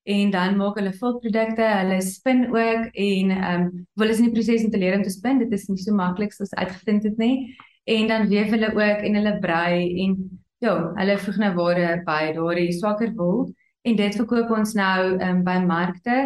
en 0.02 0.32
dan 0.34 0.56
maak 0.58 0.80
hulle 0.80 0.90
vilprodukte, 0.92 1.62
hulle 1.62 1.98
spin 2.02 2.48
ook 2.50 2.88
en 2.90 3.30
ehm 3.36 3.60
um, 3.62 3.68
wil 3.94 4.10
is 4.10 4.18
in 4.18 4.26
die 4.26 4.34
proses 4.34 4.64
om 4.66 4.72
te 4.72 4.80
leer 4.82 4.96
om 4.96 5.04
te 5.06 5.12
spin. 5.14 5.38
Dit 5.38 5.52
is 5.54 5.68
nie 5.70 5.78
so 5.78 5.94
maklik 5.94 6.34
soos 6.34 6.50
uitgevind 6.58 7.06
het 7.06 7.22
nie. 7.22 7.54
En 7.86 8.10
dan 8.10 8.26
weef 8.28 8.50
hulle 8.50 8.72
ook 8.74 9.04
en 9.06 9.18
hulle 9.20 9.34
brei 9.38 9.76
en 10.04 10.16
ja, 10.58 10.74
hulle 10.98 11.16
voeg 11.22 11.38
nou 11.44 11.52
ware 11.60 11.92
by 12.08 12.32
daardie 12.34 12.74
swakker 12.80 13.14
wol 13.14 13.46
en 13.86 13.96
dit 14.02 14.18
verkoop 14.18 14.50
ons 14.58 14.74
nou 14.74 14.98
ehm 15.14 15.38
um, 15.38 15.44
by 15.46 15.60
markte 15.62 16.18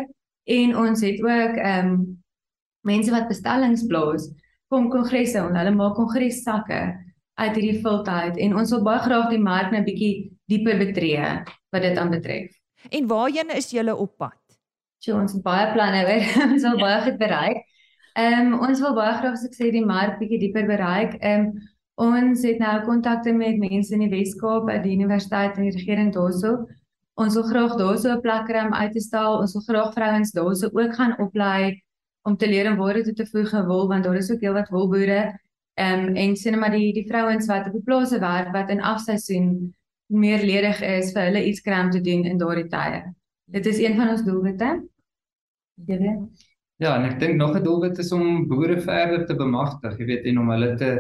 en 0.57 0.77
ons 0.87 1.05
het 1.05 1.21
ook 1.21 1.61
ehm 1.61 1.93
um, 1.93 2.01
mense 2.89 3.13
wat 3.13 3.29
bestellings 3.29 3.85
plaas 3.93 4.31
kom 4.73 4.89
kongresse 4.89 5.37
en 5.45 5.61
hulle 5.61 5.77
maak 5.77 6.01
kongressakke 6.01 6.81
uit 7.39 7.55
hierdie 7.55 7.81
viltheid 7.83 8.39
en 8.43 8.57
ons 8.59 8.73
wil 8.75 8.83
baie 8.87 9.03
graag 9.05 9.31
die 9.31 9.43
mark 9.43 9.71
nou 9.73 9.83
bietjie 9.87 10.13
dieper 10.51 10.79
betree 10.81 11.23
wat 11.73 11.85
dit 11.85 11.99
aanbetref. 11.99 12.53
En 12.91 13.09
waarheen 13.11 13.51
is 13.55 13.71
julle 13.71 13.95
op 13.95 14.17
pad? 14.19 14.39
So 14.99 15.15
ons 15.15 15.37
het 15.37 15.43
baie 15.45 15.71
planne 15.73 16.03
oor. 16.07 16.25
ons 16.53 16.65
wil 16.67 16.79
baie 16.83 17.01
goed 17.07 17.19
bereik. 17.21 17.65
Ehm 18.19 18.53
um, 18.53 18.61
ons 18.67 18.81
wil 18.83 18.95
baie 18.97 19.15
graag 19.21 19.37
as 19.37 19.47
ek 19.47 19.55
sê 19.55 19.71
die 19.75 19.85
mark 19.87 20.19
bietjie 20.19 20.41
dieper 20.47 20.67
bereik. 20.67 21.19
Ehm 21.23 21.51
um, 21.51 21.67
ons 21.99 22.43
het 22.47 22.61
nou 22.63 22.75
kontakte 22.87 23.33
met 23.35 23.59
mense 23.59 23.95
in 23.95 24.05
die 24.05 24.11
Wes-Kaap 24.13 24.69
by 24.69 24.77
die 24.85 24.95
universiteit 24.95 25.57
en 25.59 25.67
die 25.67 25.75
regering 25.75 26.13
daarso. 26.15 26.53
Ons 27.19 27.35
wil 27.35 27.47
graag 27.51 27.75
daarso 27.79 28.15
'n 28.15 28.23
plek 28.23 28.47
kry 28.47 28.63
om 28.67 28.75
uit 28.75 28.93
te 28.93 29.03
stal. 29.03 29.41
Ons 29.43 29.55
wil 29.55 29.67
graag 29.67 29.95
vrouens 29.95 30.31
daarso 30.33 30.71
ook 30.73 30.95
gaan 30.95 31.19
oplei 31.19 31.83
om 32.23 32.37
te 32.37 32.47
leer 32.47 32.71
om 32.71 32.79
ware 32.79 33.03
toe 33.03 33.15
te 33.15 33.27
voeg 33.27 33.53
en 33.53 33.67
wol 33.67 33.89
want 33.89 34.05
daar 34.05 34.17
is 34.17 34.31
ook 34.31 34.41
heelwat 34.41 34.71
wolboere. 34.71 35.39
Ehm 35.79 36.09
um, 36.09 36.17
en 36.17 36.37
sien 36.37 36.59
maar 36.59 36.75
die 36.75 36.93
die 36.93 37.07
vrouens 37.07 37.47
wat 37.47 37.69
op 37.71 37.77
die 37.77 37.85
plase 37.87 38.19
werk 38.19 38.51
wat 38.53 38.71
in 38.75 38.83
afseisoen 38.83 39.75
meer 40.09 40.43
ledig 40.43 40.81
is 40.83 41.13
vir 41.15 41.29
hulle 41.29 41.45
iets 41.47 41.63
kry 41.63 41.79
om 41.85 41.91
te 41.95 42.01
doen 42.01 42.25
in 42.27 42.39
daardie 42.41 42.67
tye. 42.73 43.03
Dit 43.47 43.67
is 43.67 43.79
een 43.79 43.97
van 43.97 44.11
ons 44.15 44.25
doelwitte. 44.27 44.71
Jy 45.87 45.99
Ja, 46.79 46.93
en 46.95 47.09
ek 47.09 47.19
dink 47.19 47.37
nog 47.37 47.57
'n 47.57 47.63
doelwit 47.63 47.99
is 47.99 48.13
om 48.13 48.47
boere 48.49 48.81
verder 48.81 49.27
te 49.27 49.35
bemagtig, 49.35 49.99
jy 49.99 50.07
weet, 50.07 50.25
en 50.31 50.39
om 50.39 50.51
hulle 50.51 50.75
te 50.77 50.91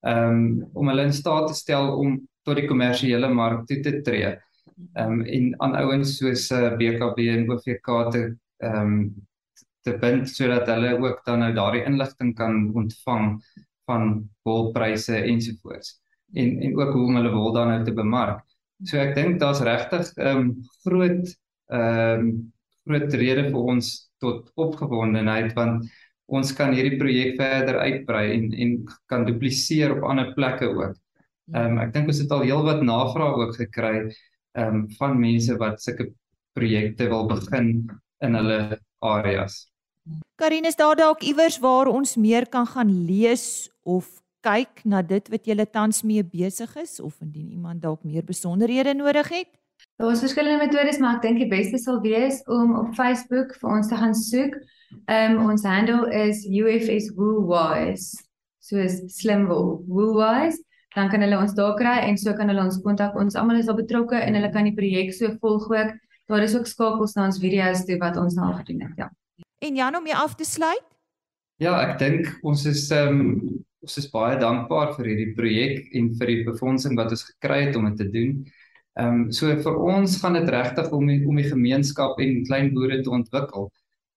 ehm 0.00 0.36
um, 0.36 0.68
om 0.72 0.88
hulle 0.88 1.04
in 1.04 1.12
staat 1.12 1.48
te 1.48 1.54
stel 1.54 1.96
om 1.98 2.18
tot 2.42 2.56
die 2.56 2.68
kommersiële 2.68 3.28
mark 3.28 3.66
toe 3.66 3.80
te 3.80 4.00
tree. 4.02 4.36
Ehm 4.96 5.12
um, 5.12 5.24
en 5.24 5.54
aan 5.60 5.76
ouens 5.76 6.16
soos 6.16 6.50
uh, 6.50 6.66
eh, 6.66 6.76
BKB 6.76 7.18
en 7.34 7.50
OVK 7.50 7.88
te 8.12 8.22
ehm 8.58 8.92
um, 8.92 9.14
te 9.84 9.96
bind 9.98 10.28
sodat 10.28 10.68
hulle 10.68 10.96
ook 10.98 11.24
dan 11.24 11.38
nou 11.44 11.52
daardie 11.54 11.84
inligting 11.84 12.34
kan 12.36 12.70
ontvang 12.74 13.38
van 13.88 14.12
wolpryse 14.46 15.16
ensovoorts 15.16 15.96
en 16.34 16.60
en 16.62 16.76
ook 16.76 16.92
hoe 16.92 17.06
om 17.06 17.18
hulle 17.20 17.32
wol 17.32 17.52
dan 17.56 17.72
nou 17.72 17.80
te 17.84 17.94
bemark. 17.96 18.44
So 18.86 19.00
ek 19.02 19.14
dink 19.16 19.40
daar's 19.40 19.62
regtig 19.64 20.12
'n 20.16 20.26
um, 20.30 20.44
groot 20.84 21.26
ehm 21.72 22.20
um, 22.20 22.52
groot 22.86 23.14
rede 23.20 23.48
vir 23.52 23.64
ons 23.72 23.88
tot 24.22 24.50
opgewondenheid 24.56 25.52
want 25.56 25.88
ons 26.28 26.52
kan 26.56 26.72
hierdie 26.76 26.98
projek 27.00 27.36
verder 27.40 27.80
uitbrei 27.80 28.24
en 28.36 28.48
en 28.52 28.74
kan 29.10 29.26
dupliseer 29.28 29.96
op 29.96 30.04
ander 30.10 30.32
plekke 30.36 30.68
ook. 30.68 30.96
Ehm 31.54 31.78
um, 31.78 31.78
ek 31.84 31.92
dink 31.94 32.12
ons 32.12 32.22
het 32.22 32.32
al 32.36 32.46
heelwat 32.46 32.82
navrae 32.84 33.40
ook 33.42 33.56
gekry 33.56 33.96
ehm 34.04 34.74
um, 34.74 34.84
van 35.00 35.20
mense 35.20 35.56
wat 35.62 35.82
sulke 35.82 36.12
projekte 36.58 37.08
wil 37.08 37.26
begin 37.28 37.88
in 38.24 38.34
hulle 38.34 38.78
areas. 39.00 39.68
Karin 40.38 40.64
is 40.64 40.76
daar 40.76 40.96
dalk 40.96 41.22
iewers 41.22 41.58
waar 41.58 41.90
ons 41.90 42.16
meer 42.16 42.48
kan 42.48 42.66
gaan 42.66 42.90
lees 43.06 43.68
of 43.82 44.06
kyk 44.46 44.84
na 44.84 45.02
dit 45.02 45.28
wat 45.32 45.46
jy 45.46 45.64
tans 45.66 46.02
mee 46.02 46.22
besig 46.22 46.76
is 46.76 47.00
of 47.00 47.16
indien 47.20 47.50
iemand 47.50 47.82
dalk 47.82 48.04
meer 48.04 48.24
besonderhede 48.24 48.94
nodig 48.94 49.28
het? 49.28 49.50
Daar 49.98 50.12
is 50.12 50.22
verskillende 50.22 50.64
metodes, 50.64 50.98
maar 50.98 51.18
ek 51.18 51.24
dink 51.26 51.40
die 51.42 51.50
beste 51.50 51.78
sal 51.82 51.98
wees 52.04 52.40
om 52.46 52.76
op 52.78 52.94
Facebook 52.94 53.54
vir 53.58 53.70
ons 53.76 53.90
te 53.90 53.98
gaan 53.98 54.14
soek. 54.14 54.54
Ehm 55.10 55.36
um, 55.36 55.50
ons 55.50 55.66
handle 55.66 56.06
is 56.14 56.44
UFS 56.46 57.10
Woolwise. 57.16 58.22
So 58.62 58.78
is 58.78 59.00
slim 59.18 59.46
wool, 59.50 59.82
Woolwise. 59.88 60.62
Dan 60.94 61.10
kan 61.10 61.22
hulle 61.22 61.38
ons 61.38 61.54
daar 61.54 61.74
kry 61.78 61.98
en 62.06 62.18
so 62.18 62.32
kan 62.34 62.50
hulle 62.50 62.62
ons 62.62 62.78
kontak. 62.84 63.16
Ons 63.18 63.36
almal 63.36 63.58
is 63.60 63.68
al 63.68 63.78
betrokke 63.78 64.18
en 64.18 64.38
hulle 64.38 64.50
kan 64.54 64.66
die 64.70 64.74
projek 64.76 65.12
so 65.14 65.34
volg 65.42 65.68
ook. 65.70 65.94
Daar 66.28 66.44
is 66.44 66.56
ook 66.56 66.66
skakels 66.66 67.14
na 67.16 67.26
ons 67.28 67.40
video's 67.42 67.84
toe 67.88 67.98
wat 68.02 68.16
ons 68.20 68.36
nou 68.38 68.52
gedoen 68.60 68.86
het, 68.86 69.02
ja. 69.02 69.08
En 69.58 69.74
Jan 69.74 69.96
om 69.96 70.06
jy 70.06 70.14
af 70.14 70.36
te 70.38 70.46
sluit? 70.46 70.84
Ja, 71.58 71.74
ek 71.82 71.96
dink 71.98 72.28
ons 72.46 72.62
is 72.70 72.86
ehm 72.94 73.24
um, 73.24 73.32
ons 73.82 73.96
is 73.98 74.08
baie 74.12 74.36
dankbaar 74.38 74.92
vir 74.96 75.06
hierdie 75.06 75.34
projek 75.38 75.92
en 75.96 76.08
vir 76.18 76.30
die 76.30 76.40
befondsing 76.46 76.96
wat 76.98 77.12
ons 77.14 77.24
gekry 77.30 77.60
het 77.64 77.76
om 77.78 77.86
dit 77.88 77.96
te 78.02 78.06
doen. 78.14 78.36
Ehm 78.98 79.16
um, 79.24 79.24
so 79.34 79.50
vir 79.64 79.80
ons 79.94 80.14
gaan 80.22 80.38
dit 80.38 80.50
regtig 80.54 80.92
om 80.94 81.10
die, 81.10 81.18
om 81.26 81.38
die 81.38 81.48
gemeenskap 81.50 82.22
en 82.22 82.44
klein 82.46 82.70
boere 82.76 83.00
te 83.02 83.10
ontwikkel. 83.18 83.68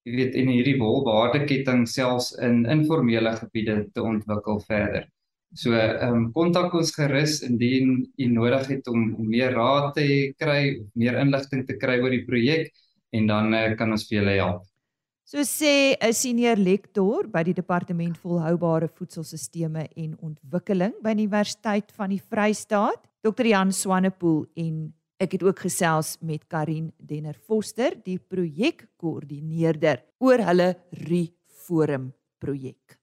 Jy 0.05 0.15
weet 0.17 0.37
en 0.41 0.53
hierdie 0.53 0.77
wolwaardeketting 0.81 1.87
selfs 1.89 2.31
in 2.45 2.63
informele 2.77 3.33
gebiede 3.41 3.77
te 3.95 4.05
ontwikkel 4.13 4.61
verder. 4.69 5.09
So 5.57 5.73
ehm 5.77 6.17
um, 6.19 6.31
kontak 6.37 6.77
ons 6.77 6.93
gerus 6.97 7.39
indien 7.49 8.03
u 8.17 8.31
nodig 8.37 8.69
het 8.75 8.93
om, 8.93 9.15
om 9.17 9.33
meer 9.33 9.57
raad 9.57 9.95
te 9.97 10.07
kry 10.37 10.61
of 10.77 10.89
meer 10.93 11.17
inligting 11.25 11.65
te 11.65 11.81
kry 11.81 11.97
oor 12.03 12.13
die 12.13 12.25
projek 12.29 12.69
en 13.17 13.33
dan 13.33 13.55
uh, 13.57 13.69
kan 13.79 13.97
ons 13.97 14.05
vir 14.09 14.21
julle 14.21 14.37
help. 14.43 14.70
So 15.31 15.45
sê 15.47 15.95
'n 15.95 16.11
senior 16.11 16.57
lektor 16.57 17.23
by 17.31 17.43
die 17.43 17.53
Departement 17.53 18.17
Volhoubare 18.19 18.89
Voedselstelsels 18.89 19.87
en 19.95 20.17
Ontwikkeling 20.19 20.91
by 21.01 21.13
die 21.15 21.23
Universiteit 21.23 21.93
van 21.95 22.09
die 22.09 22.19
Vrystaat, 22.19 22.99
Dr. 23.23 23.45
Jan 23.47 23.71
Swanepoel 23.71 24.45
en 24.57 24.93
ek 25.17 25.31
het 25.31 25.43
ook 25.43 25.59
gesels 25.59 26.17
met 26.19 26.49
Karin 26.49 26.91
Denner 26.97 27.37
Foster, 27.47 27.95
die 28.03 28.19
projekkoördineerder 28.19 30.03
oor 30.19 30.43
hulle 30.43 30.75
Reforum 30.91 32.11
projek. 32.37 33.00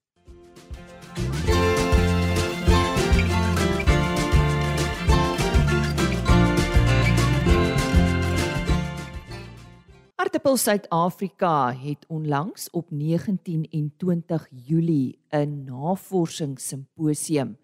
Aartappel 10.28 10.56
Suid-Afrika 10.56 11.72
het 11.72 12.04
onlangs 12.08 12.70
op 12.70 12.90
19 12.90 13.68
en 13.70 13.92
20 13.96 14.48
Julie 14.50 15.18
'n 15.30 15.64
navorsingssimposium 15.64 17.56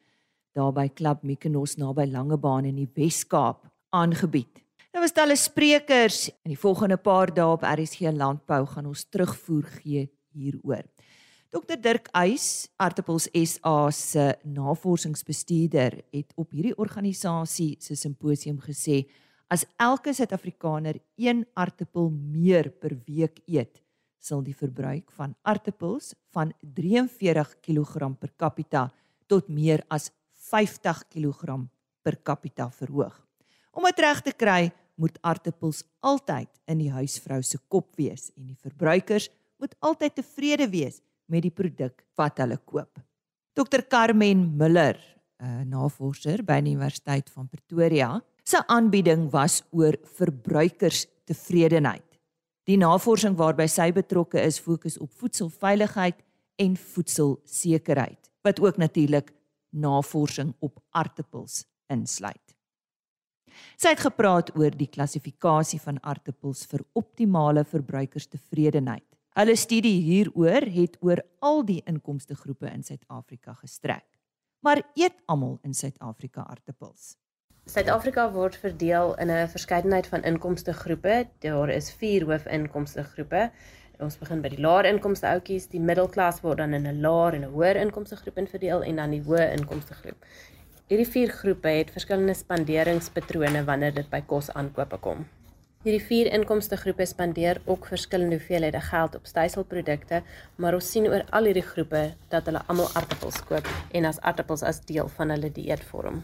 daar 0.52 0.72
by 0.72 0.88
Klub 0.88 1.22
Mykonos 1.22 1.76
naby 1.76 2.04
Langebaan 2.04 2.64
in 2.64 2.74
die 2.74 2.90
Wes-Kaap 2.94 3.70
aangebied. 3.88 4.64
Daar 4.90 5.02
was 5.02 5.12
talle 5.12 5.36
sprekers 5.36 6.30
en 6.30 6.50
die 6.50 6.58
volgende 6.58 6.96
paar 6.96 7.34
dae 7.34 7.52
op 7.52 7.62
RSG 7.62 8.00
Landbou 8.00 8.66
gaan 8.66 8.86
ons 8.86 9.04
terugvoer 9.04 9.64
gee 9.64 10.10
hieroor. 10.32 10.82
Dr 11.50 11.76
Dirk 11.80 12.08
Eis, 12.12 12.68
Aartappels 12.76 13.28
SA 13.32 13.90
se 13.90 14.38
navorsingsbestuurder, 14.42 16.02
het 16.10 16.32
op 16.34 16.50
hierdie 16.50 16.76
organisasie 16.76 17.76
se 17.78 17.94
simposium 17.94 18.60
gesê 18.60 19.04
As 19.54 19.62
elke 19.78 20.10
Suid-Afrikaner 20.10 20.96
een 21.14 21.44
aartappel 21.54 22.08
meer 22.10 22.72
per 22.74 22.96
week 23.06 23.36
eet, 23.46 23.76
sal 24.18 24.40
die 24.42 24.56
verbruik 24.56 25.12
van 25.14 25.36
aartappels 25.46 26.14
van 26.34 26.50
43 26.74 27.52
kg 27.62 28.08
per 28.18 28.32
capita 28.40 28.88
tot 29.30 29.46
meer 29.46 29.84
as 29.94 30.08
50 30.48 31.04
kg 31.12 31.60
per 32.02 32.18
capita 32.26 32.66
verhoog. 32.80 33.14
Om 33.70 33.86
dit 33.92 34.02
reg 34.02 34.24
te 34.26 34.34
kry, 34.34 34.72
moet 34.98 35.22
aartappels 35.22 35.84
altyd 36.02 36.50
in 36.66 36.82
die 36.82 36.90
huisvrou 36.90 37.38
se 37.46 37.62
kop 37.70 37.94
wees 38.00 38.32
en 38.34 38.50
die 38.50 38.58
verbruikers 38.58 39.30
moet 39.62 39.78
altyd 39.78 40.18
tevrede 40.18 40.70
wees 40.72 40.98
met 41.30 41.46
die 41.46 41.54
produk 41.54 42.02
wat 42.18 42.42
hulle 42.42 42.58
koop. 42.58 42.98
Dr 43.54 43.86
Carmen 43.86 44.48
Miller, 44.58 44.98
'n 45.38 45.68
navorser 45.70 46.42
by 46.42 46.60
die 46.60 46.74
Universiteit 46.74 47.30
van 47.30 47.46
Pretoria, 47.46 48.18
se 48.44 48.60
aanbieding 48.68 49.30
was 49.32 49.62
oor 49.72 49.96
verbruikerstevredenheid. 50.18 52.06
Die 52.68 52.76
navorsing 52.80 53.36
waarby 53.36 53.66
sy 53.68 53.90
betrokke 53.92 54.40
is, 54.40 54.60
fokus 54.60 54.98
op 55.00 55.12
voedselveiligheid 55.20 56.20
en 56.60 56.76
voedselsekerheid, 56.76 58.30
wat 58.44 58.60
ook 58.60 58.76
natuurlik 58.80 59.32
navorsing 59.74 60.54
op 60.64 60.78
aartappels 60.96 61.64
insluit. 61.92 62.40
Sy 63.78 63.92
het 63.94 64.02
gepraat 64.02 64.50
oor 64.58 64.74
die 64.74 64.88
klassifikasie 64.90 65.80
van 65.82 66.00
aartappels 66.02 66.64
vir 66.70 66.84
optimale 66.98 67.64
verbruikerstevredenheid. 67.68 69.06
Hulle 69.34 69.56
studie 69.58 69.98
hieroor 70.02 70.66
het 70.70 70.96
oor 71.02 71.22
al 71.42 71.64
die 71.66 71.80
inkomste 71.90 72.36
groepe 72.38 72.70
in 72.70 72.84
Suid-Afrika 72.86 73.54
gestrek. 73.58 74.06
Maar 74.62 74.82
eet 74.96 75.18
almal 75.26 75.58
in 75.66 75.74
Suid-Afrika 75.74 76.46
aartappels? 76.46 77.14
Suid-Afrika 77.72 78.26
word 78.32 78.56
verdeel 78.60 79.14
in 79.22 79.30
'n 79.30 79.48
verskeidenheid 79.48 80.06
van 80.06 80.24
inkomste 80.30 80.72
groepe. 80.72 81.26
Daar 81.44 81.68
is 81.68 81.86
4 81.92 82.24
hoofinkomste 82.30 83.04
groepe. 83.04 83.50
Ons 83.98 84.18
begin 84.18 84.42
by 84.42 84.50
die 84.52 84.60
laer 84.60 84.84
inkomste 84.84 85.26
outjies, 85.26 85.68
die 85.72 85.80
middelklas 85.80 86.42
word 86.42 86.58
dan 86.58 86.74
in 86.74 86.86
'n 86.86 87.00
laer 87.00 87.34
en 87.34 87.44
'n 87.44 87.52
hoër 87.54 87.76
inkomste 87.76 88.16
groep 88.16 88.36
in 88.38 88.46
verdeel 88.46 88.82
en 88.82 88.96
dan 88.96 89.10
die 89.10 89.22
hoë 89.22 89.46
inkomste 89.56 89.94
groep. 89.94 90.26
Hierdie 90.88 91.08
vier 91.14 91.28
groepe 91.28 91.68
het 91.68 91.90
verskillende 91.90 92.34
spanderingspatrone 92.34 93.64
wanneer 93.64 93.94
dit 93.94 94.10
by 94.10 94.20
kos 94.20 94.50
aankope 94.52 94.98
kom. 94.98 95.24
Hierdie 95.84 96.00
vier 96.00 96.30
inkomste 96.32 96.78
groepe 96.80 97.04
spandeer 97.04 97.58
ook 97.68 97.84
verskillende 97.90 98.38
hoeveelhede 98.38 98.80
geld 98.80 99.18
op 99.18 99.26
styselprodukte, 99.28 100.22
maar 100.56 100.72
ons 100.78 100.86
sien 100.94 101.04
oor 101.10 101.26
al 101.28 101.50
hierdie 101.50 101.64
groepe 101.66 102.00
dat 102.32 102.48
hulle 102.48 102.62
almal 102.72 102.88
aardappels 102.96 103.36
koop 103.44 103.68
en 103.92 104.08
as 104.08 104.20
aardappels 104.24 104.64
as 104.64 104.80
deel 104.88 105.10
van 105.18 105.34
hulle 105.34 105.50
dieet 105.52 105.84
vorm. 105.90 106.22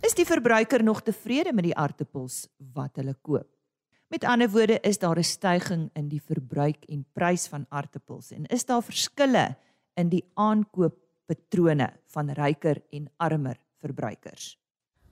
Is 0.00 0.16
die 0.16 0.24
verbruiker 0.24 0.80
nog 0.80 1.04
tevrede 1.04 1.52
met 1.52 1.68
die 1.68 1.76
aardappels 1.76 2.46
wat 2.72 2.96
hulle 2.96 3.12
koop? 3.20 3.50
Met 4.08 4.24
ander 4.24 4.48
woorde, 4.48 4.80
is 4.80 4.98
daar 4.98 5.20
'n 5.20 5.32
stygings 5.34 5.92
in 5.92 6.08
die 6.08 6.22
verbruik 6.24 6.88
en 6.88 7.04
prys 7.12 7.46
van 7.46 7.66
aardappels 7.68 8.32
en 8.32 8.46
is 8.46 8.64
daar 8.64 8.82
verskille 8.82 9.56
in 9.96 10.08
die 10.08 10.24
aankooppatrone 10.34 11.92
van 12.06 12.30
ryker 12.30 12.80
en 12.90 13.10
armer 13.18 13.60
verbruikers? 13.80 14.63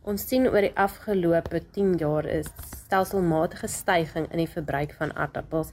Ons 0.02 0.24
sien 0.26 0.48
oor 0.50 0.64
die 0.64 0.76
afgelope 0.82 1.60
10 1.76 1.92
jaar 2.00 2.26
is 2.26 2.48
stelselmatige 2.74 3.68
stygings 3.70 4.32
in 4.34 4.40
die 4.42 4.50
verbruik 4.50 4.96
van 4.98 5.12
aardappels 5.14 5.70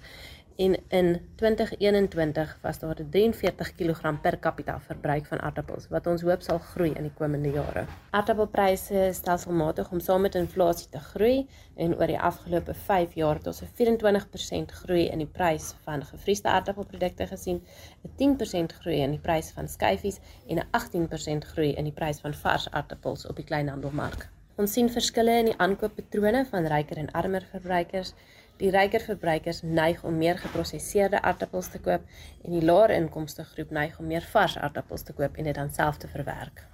en 0.60 0.76
in 0.88 1.22
2021 1.36 2.60
was 2.62 2.80
daar 2.80 3.00
'n 3.00 3.10
43 3.10 3.76
kg 3.76 4.22
per 4.22 4.40
capita 4.40 4.80
verbruik 4.80 5.26
van 5.26 5.42
aardappels 5.42 5.88
wat 5.88 6.08
ons 6.08 6.22
hoop 6.22 6.42
sal 6.42 6.60
groei 6.60 6.92
in 6.94 7.04
die 7.04 7.14
komende 7.14 7.50
jare. 7.50 7.86
Aardappelpryse 8.10 9.10
stelselmatig 9.12 9.92
om 9.92 10.00
saam 10.00 10.22
met 10.22 10.36
inflasie 10.36 10.90
te 10.90 11.00
groei 11.00 11.48
en 11.76 11.96
oor 11.96 12.08
die 12.08 12.20
afgelope 12.20 12.74
5 12.74 13.14
jaar 13.14 13.36
het 13.36 13.48
ons 13.48 13.62
'n 13.62 13.70
24% 13.74 14.72
groei 14.72 15.08
in 15.08 15.18
die 15.18 15.32
prys 15.38 15.76
van 15.84 16.06
gevriesde 16.06 16.50
aardappelprodukte 16.50 17.28
gesien, 17.28 17.64
'n 18.04 18.12
10% 18.16 18.74
groei 18.74 19.00
in 19.00 19.12
die 19.12 19.20
prys 19.20 19.52
van 19.52 19.68
skyfies 19.68 20.20
en 20.48 20.58
'n 20.58 20.68
18% 20.72 21.46
groei 21.46 21.72
in 21.74 21.84
die 21.84 21.94
prys 21.94 22.20
van 22.20 22.34
vars 22.34 22.72
aardappels 22.72 23.26
op 23.26 23.36
die 23.36 23.46
kleinhandelmark. 23.46 24.30
Ons 24.56 24.74
sien 24.74 24.90
verskille 24.90 25.38
in 25.40 25.46
die 25.46 25.58
aankooppatrone 25.58 26.46
van 26.46 26.66
ryker 26.66 26.98
en 26.98 27.12
armer 27.12 27.46
verbruikers. 27.52 28.14
Die 28.60 28.74
ryker 28.76 29.00
verbruikers 29.00 29.62
neig 29.64 30.02
om 30.04 30.18
meer 30.20 30.36
geprosesseerde 30.36 31.22
aardappels 31.24 31.70
te 31.72 31.80
koop 31.80 32.04
en 32.44 32.52
die 32.52 32.64
laer 32.68 32.92
inkomste 32.92 33.46
groep 33.48 33.70
neig 33.72 33.94
om 34.02 34.08
meer 34.12 34.26
vars 34.34 34.58
aardappels 34.60 35.06
te 35.08 35.14
koop 35.16 35.38
en 35.40 35.48
dit 35.48 35.56
dan 35.56 35.72
self 35.72 36.02
te 36.02 36.10
verwerk. 36.12 36.66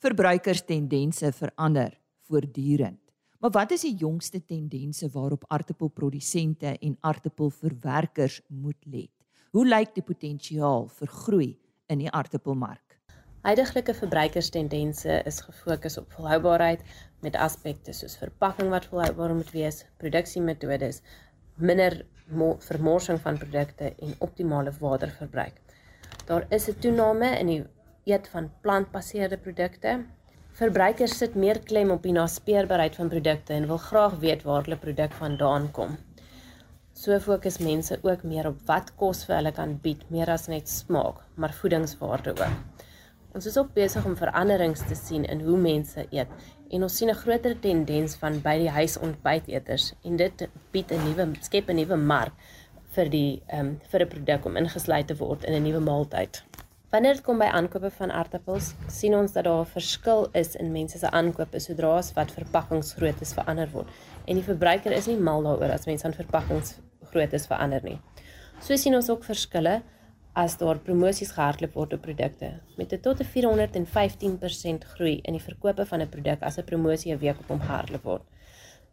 Verbruikers 0.00 0.62
tendense 0.64 1.32
verander 1.36 1.98
voortdurend. 2.30 3.00
Maar 3.44 3.52
wat 3.58 3.74
is 3.76 3.84
die 3.84 3.92
jongste 4.00 4.40
tendense 4.40 5.10
waarop 5.12 5.44
aardappelprodusente 5.52 6.78
en 6.78 6.96
aardappelverwerkers 7.00 8.40
moet 8.48 8.80
let? 8.88 9.12
Hoe 9.52 9.66
lyk 9.68 9.92
die 9.94 10.06
potensiaal 10.06 10.88
vir 10.88 11.12
groei 11.12 11.50
in 11.92 12.00
die 12.00 12.10
aardappelmark? 12.10 12.80
Huidige 13.44 13.92
verbruikerstendense 13.92 15.20
is 15.28 15.42
gefokus 15.44 15.98
op 16.00 16.12
volhoubaarheid 16.16 16.80
met 17.20 17.36
aspekte 17.36 17.92
soos 17.92 18.16
verpakking 18.16 18.70
wat 18.72 18.88
volhoubaar 18.88 19.34
moet 19.36 19.50
wees, 19.52 19.84
produksiemetodes, 20.00 21.02
minder 21.54 22.04
vermorsing 22.58 23.20
van 23.20 23.38
produkte 23.38 23.94
en 23.98 24.14
optimale 24.18 24.72
waterverbruik. 24.80 25.60
Daar 26.26 26.46
is 26.48 26.68
'n 26.68 26.78
toename 26.78 27.38
in 27.38 27.46
die 27.46 27.64
eet 28.04 28.28
van 28.28 28.50
plantbaseerde 28.60 29.36
produkte. 29.36 30.04
Verbruikers 30.52 31.16
sit 31.18 31.34
meer 31.34 31.58
klem 31.58 31.90
op 31.90 32.02
die 32.02 32.12
naspeurbaarheid 32.12 32.94
van 32.96 33.08
produkte 33.08 33.52
en 33.52 33.66
wil 33.66 33.78
graag 33.78 34.18
weet 34.18 34.42
waar 34.42 34.62
hulle 34.62 34.76
produk 34.76 35.12
vandaan 35.12 35.70
kom. 35.70 35.96
So 36.92 37.18
fokus 37.18 37.58
mense 37.58 37.98
ook 38.02 38.22
meer 38.22 38.46
op 38.46 38.60
wat 38.66 38.92
kos 38.96 39.24
vir 39.24 39.36
hulle 39.36 39.52
kan 39.52 39.78
bied, 39.82 40.10
meer 40.10 40.30
as 40.30 40.46
net 40.46 40.68
smaak, 40.68 41.24
maar 41.34 41.52
voedingswaarde 41.52 42.30
ook. 42.30 42.84
Ons 43.34 43.46
is 43.46 43.56
ook 43.58 43.72
besig 43.74 44.04
om 44.06 44.16
veranderings 44.16 44.84
te 44.86 44.94
sien 44.94 45.24
in 45.24 45.40
hoe 45.40 45.56
mense 45.58 46.06
eet 46.10 46.28
en 46.74 46.82
ons 46.82 46.96
sien 46.98 47.10
'n 47.10 47.14
groter 47.22 47.54
tendens 47.60 48.16
van 48.22 48.40
by 48.42 48.56
die 48.58 48.70
huis 48.70 48.98
ontbyteters 48.98 49.92
en 50.02 50.16
dit 50.16 50.48
bied 50.72 50.90
'n 50.92 51.04
nuwe 51.06 51.26
skep 51.40 51.68
'n 51.70 51.76
nuwe 51.76 51.96
mark 51.96 52.32
vir 52.96 53.08
die 53.08 53.42
ehm 53.46 53.60
um, 53.60 53.80
vir 53.90 54.00
'n 54.02 54.08
produk 54.08 54.44
om 54.44 54.56
ingesluit 54.56 55.06
te 55.06 55.16
word 55.16 55.44
in 55.44 55.54
'n 55.54 55.62
nuwe 55.62 55.80
maaltyd. 55.80 56.42
Wanneer 56.90 57.14
dit 57.14 57.24
kom 57.24 57.38
by 57.38 57.44
aankope 57.50 57.90
van 57.90 58.10
aardappels, 58.10 58.74
sien 58.88 59.14
ons 59.14 59.32
dat 59.32 59.44
daar 59.44 59.60
'n 59.60 59.66
verskil 59.66 60.28
is 60.32 60.56
in 60.56 60.72
mense 60.72 60.98
se 60.98 61.10
aankope 61.10 61.58
sodra 61.58 61.96
as 61.96 62.12
wat 62.12 62.30
verpakkingsgroottes 62.32 63.32
verander 63.34 63.70
word 63.70 63.88
en 64.26 64.34
die 64.34 64.44
verbruiker 64.50 64.92
is 64.92 65.06
nie 65.06 65.16
mal 65.16 65.42
daaroor 65.42 65.72
as 65.72 65.86
mense 65.86 66.06
aan 66.06 66.14
verpakkingsgroottes 66.14 67.46
verander 67.46 67.82
nie. 67.82 67.98
So 68.60 68.76
sien 68.76 68.94
ons 68.94 69.10
ook 69.10 69.24
verskille 69.24 69.82
as 70.34 70.56
daar 70.58 70.78
promosies 70.86 71.30
gehardloop 71.34 71.74
word 71.78 71.92
op 71.96 72.00
produkte 72.02 72.48
met 72.76 72.92
'n 72.92 73.00
tot 73.00 73.20
'n 73.20 73.30
415% 73.34 74.84
groei 74.94 75.18
in 75.22 75.32
die 75.32 75.46
verkope 75.48 75.86
van 75.86 76.00
'n 76.00 76.08
produk 76.08 76.42
as 76.42 76.58
'n 76.58 76.64
promosie 76.64 77.12
'n 77.12 77.18
week 77.18 77.38
op 77.38 77.48
hom 77.48 77.60
gehardloop 77.60 78.02
word. 78.02 78.22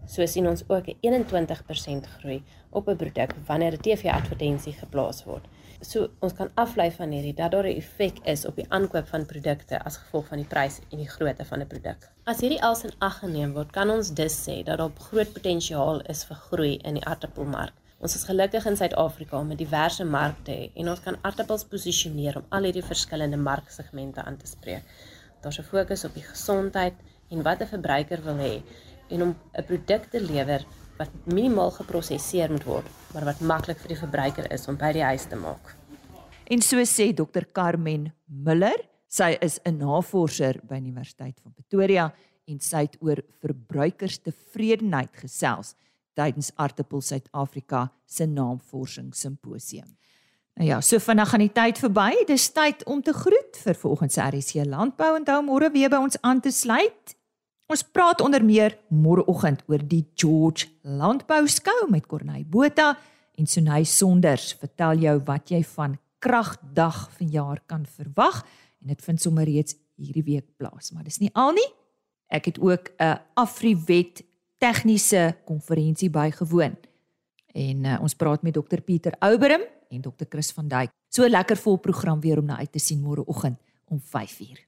So 0.06 0.26
sien 0.26 0.48
ons 0.48 0.64
ook 0.68 0.88
'n 0.88 0.98
21% 1.02 2.08
groei 2.18 2.44
op 2.70 2.88
'n 2.88 2.96
produk 2.96 3.34
wanneer 3.46 3.74
'n 3.74 3.82
TV-advertensie 3.82 4.74
geplaas 4.74 5.24
word. 5.24 5.46
So 5.82 6.10
ons 6.20 6.34
kan 6.34 6.50
aflei 6.54 6.92
van 6.92 7.12
hierdie 7.12 7.34
dat 7.34 7.52
daar 7.52 7.68
'n 7.68 7.78
effek 7.78 8.20
is 8.24 8.46
op 8.46 8.56
die 8.56 8.66
aankoop 8.70 9.08
van 9.08 9.26
produkte 9.26 9.84
as 9.84 9.98
gevolg 9.98 10.28
van 10.28 10.38
die 10.38 10.48
prys 10.48 10.80
en 10.90 10.98
die 10.98 11.10
grootte 11.10 11.46
van 11.46 11.60
'n 11.60 11.68
produk. 11.68 12.10
As 12.24 12.40
hierdie 12.40 12.64
als 12.64 12.84
in 12.84 12.94
ag 12.98 13.20
geneem 13.20 13.54
word, 13.54 13.72
kan 13.72 13.90
ons 13.90 14.14
dus 14.14 14.50
sê 14.50 14.64
dat 14.64 14.78
daar 14.78 14.92
groot 14.98 15.34
potensiaal 15.34 16.02
is 16.02 16.24
vir 16.24 16.36
groei 16.36 16.78
in 16.78 16.94
die 16.94 17.06
aardappelmark. 17.06 17.74
Ons 18.02 18.16
is 18.18 18.24
gelukkig 18.26 18.66
in 18.66 18.74
Suid-Afrika 18.80 19.44
met 19.46 19.60
diverse 19.62 20.02
markte 20.10 20.56
en 20.74 20.88
ons 20.90 21.02
kan 21.06 21.20
aardappels 21.22 21.68
posisioneer 21.70 22.40
om 22.40 22.46
al 22.58 22.66
hierdie 22.66 22.82
verskillende 22.82 23.38
marksegmente 23.38 24.24
aan 24.26 24.40
te 24.42 24.48
spreek. 24.50 24.88
Daar's 25.44 25.60
'n 25.60 25.70
fokus 25.70 26.06
op 26.06 26.14
die 26.18 26.26
gesondheid 26.26 26.96
en 27.30 27.44
wat 27.44 27.62
'n 27.62 27.68
verbruiker 27.74 28.24
wil 28.24 28.40
hê 28.42 28.64
en 29.10 29.22
om 29.22 29.36
'n 29.54 29.66
produk 29.66 30.10
te 30.10 30.22
lewer 30.22 30.66
wat 30.98 31.10
minimaal 31.26 31.72
geprosesseer 31.72 32.52
moet 32.52 32.64
word, 32.64 32.88
maar 33.14 33.26
wat 33.26 33.40
maklik 33.40 33.78
vir 33.78 33.88
die 33.88 34.04
verbruiker 34.06 34.52
is 34.52 34.68
om 34.68 34.78
by 34.78 34.92
die 34.92 35.04
huis 35.04 35.26
te 35.26 35.36
maak. 35.36 35.76
En 36.46 36.62
so 36.62 36.78
sê 36.78 37.14
Dr 37.14 37.46
Carmen 37.52 38.14
Miller, 38.26 38.82
sy 39.08 39.38
is 39.42 39.60
'n 39.64 39.78
navorser 39.78 40.60
by 40.64 40.76
Universiteit 40.76 41.40
van 41.44 41.54
Pretoria 41.54 42.14
en 42.48 42.60
sy 42.60 42.78
het 42.78 42.98
oor 43.00 43.22
verbruikerstevredenheid 43.42 45.18
gesels 45.18 45.76
tydens 46.14 46.52
Artipel 46.56 47.02
Suid-Afrika 47.02 47.90
se 48.06 48.26
naamvorsing 48.26 49.16
simposium. 49.16 49.98
Nou 50.60 50.68
ja, 50.68 50.82
so 50.82 51.00
vinnig 51.00 51.30
gaan 51.32 51.44
die 51.46 51.54
tyd 51.56 51.80
verby. 51.80 52.12
Dis 52.28 52.50
tyd 52.52 52.84
om 52.86 53.02
te 53.02 53.14
groet 53.16 53.58
vir 53.64 53.78
volgens 53.80 54.20
RC 54.20 54.66
Landbou 54.68 55.16
en 55.16 55.26
hom 55.32 55.48
môre 55.48 55.72
weer 55.72 55.90
by 55.90 56.02
ons 56.04 56.20
aan 56.28 56.42
te 56.44 56.52
sluit. 56.52 57.16
Ons 57.72 57.86
praat 57.88 58.20
onder 58.22 58.44
meer 58.44 58.76
môreoggend 58.92 59.64
oor 59.72 59.80
die 59.80 60.04
George 60.20 60.68
Landbou 60.84 61.46
Skou 61.48 61.88
met 61.90 62.06
Corneille 62.06 62.46
Botha 62.46 62.98
en 63.40 63.48
Sunay 63.48 63.86
Sonders. 63.88 64.52
Vertel 64.60 65.06
jou 65.06 65.16
wat 65.30 65.54
jy 65.54 65.62
van 65.78 65.96
Kragdag 66.22 67.08
vanjaar 67.16 67.64
kan 67.66 67.88
verwag 67.88 68.44
en 68.84 68.92
dit 68.92 69.02
vind 69.08 69.22
sommer 69.22 69.48
reeds 69.48 69.78
hierdie 69.96 70.26
week 70.26 70.50
plaas, 70.60 70.92
maar 70.92 71.06
dis 71.08 71.22
nie 71.22 71.32
al 71.34 71.56
nie. 71.56 71.70
Ek 72.30 72.46
het 72.52 72.60
ook 72.60 72.92
'n 73.00 73.20
Afriwet 73.36 74.24
tegniese 74.62 75.36
konferensie 75.46 76.10
bygewoon. 76.14 76.76
En 77.58 77.86
uh, 77.86 77.98
ons 78.02 78.16
praat 78.16 78.44
met 78.46 78.54
dokter 78.54 78.82
Pieter 78.86 79.16
Ouberim 79.20 79.64
en 79.90 80.02
dokter 80.02 80.28
Chris 80.30 80.52
van 80.56 80.70
Duyk. 80.72 80.94
So 81.12 81.28
lekker 81.28 81.58
vol 81.60 81.80
program 81.82 82.22
weer 82.22 82.40
om 82.40 82.46
na 82.48 82.62
uit 82.62 82.72
te 82.72 82.80
sien 82.80 83.02
môreoggend 83.02 83.58
om 83.90 84.00
5:00. 84.00 84.68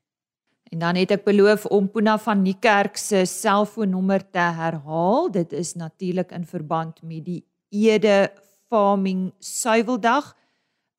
En 0.73 0.79
dan 0.79 0.97
het 0.97 1.11
ek 1.13 1.23
beloof 1.23 1.67
om 1.69 1.89
Puna 1.91 2.17
van 2.17 2.41
Niekerk 2.41 2.97
se 2.97 3.25
selfoonnommer 3.29 4.23
te 4.31 4.41
herhaal. 4.41 5.29
Dit 5.31 5.53
is 5.53 5.75
natuurlik 5.77 6.31
in 6.31 6.45
verband 6.45 7.01
met 7.03 7.25
die 7.25 7.43
Ede 7.69 8.31
Farming 8.69 9.33
Suiweldag 9.39 10.33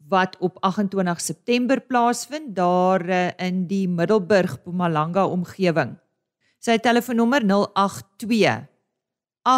wat 0.09 0.37
op 0.39 0.61
28 0.61 1.21
September 1.21 1.81
plaasvind 1.81 2.55
daar 2.57 3.09
uh, 3.09 3.31
in 3.37 3.67
die 3.67 3.89
Middelburg 3.89 4.61
Mpumalanga 4.63 5.27
omgewing. 5.27 5.97
Sy 6.59 6.79
telefoonnommer 6.79 7.43
082 7.43 8.74
0828932783 9.45 9.51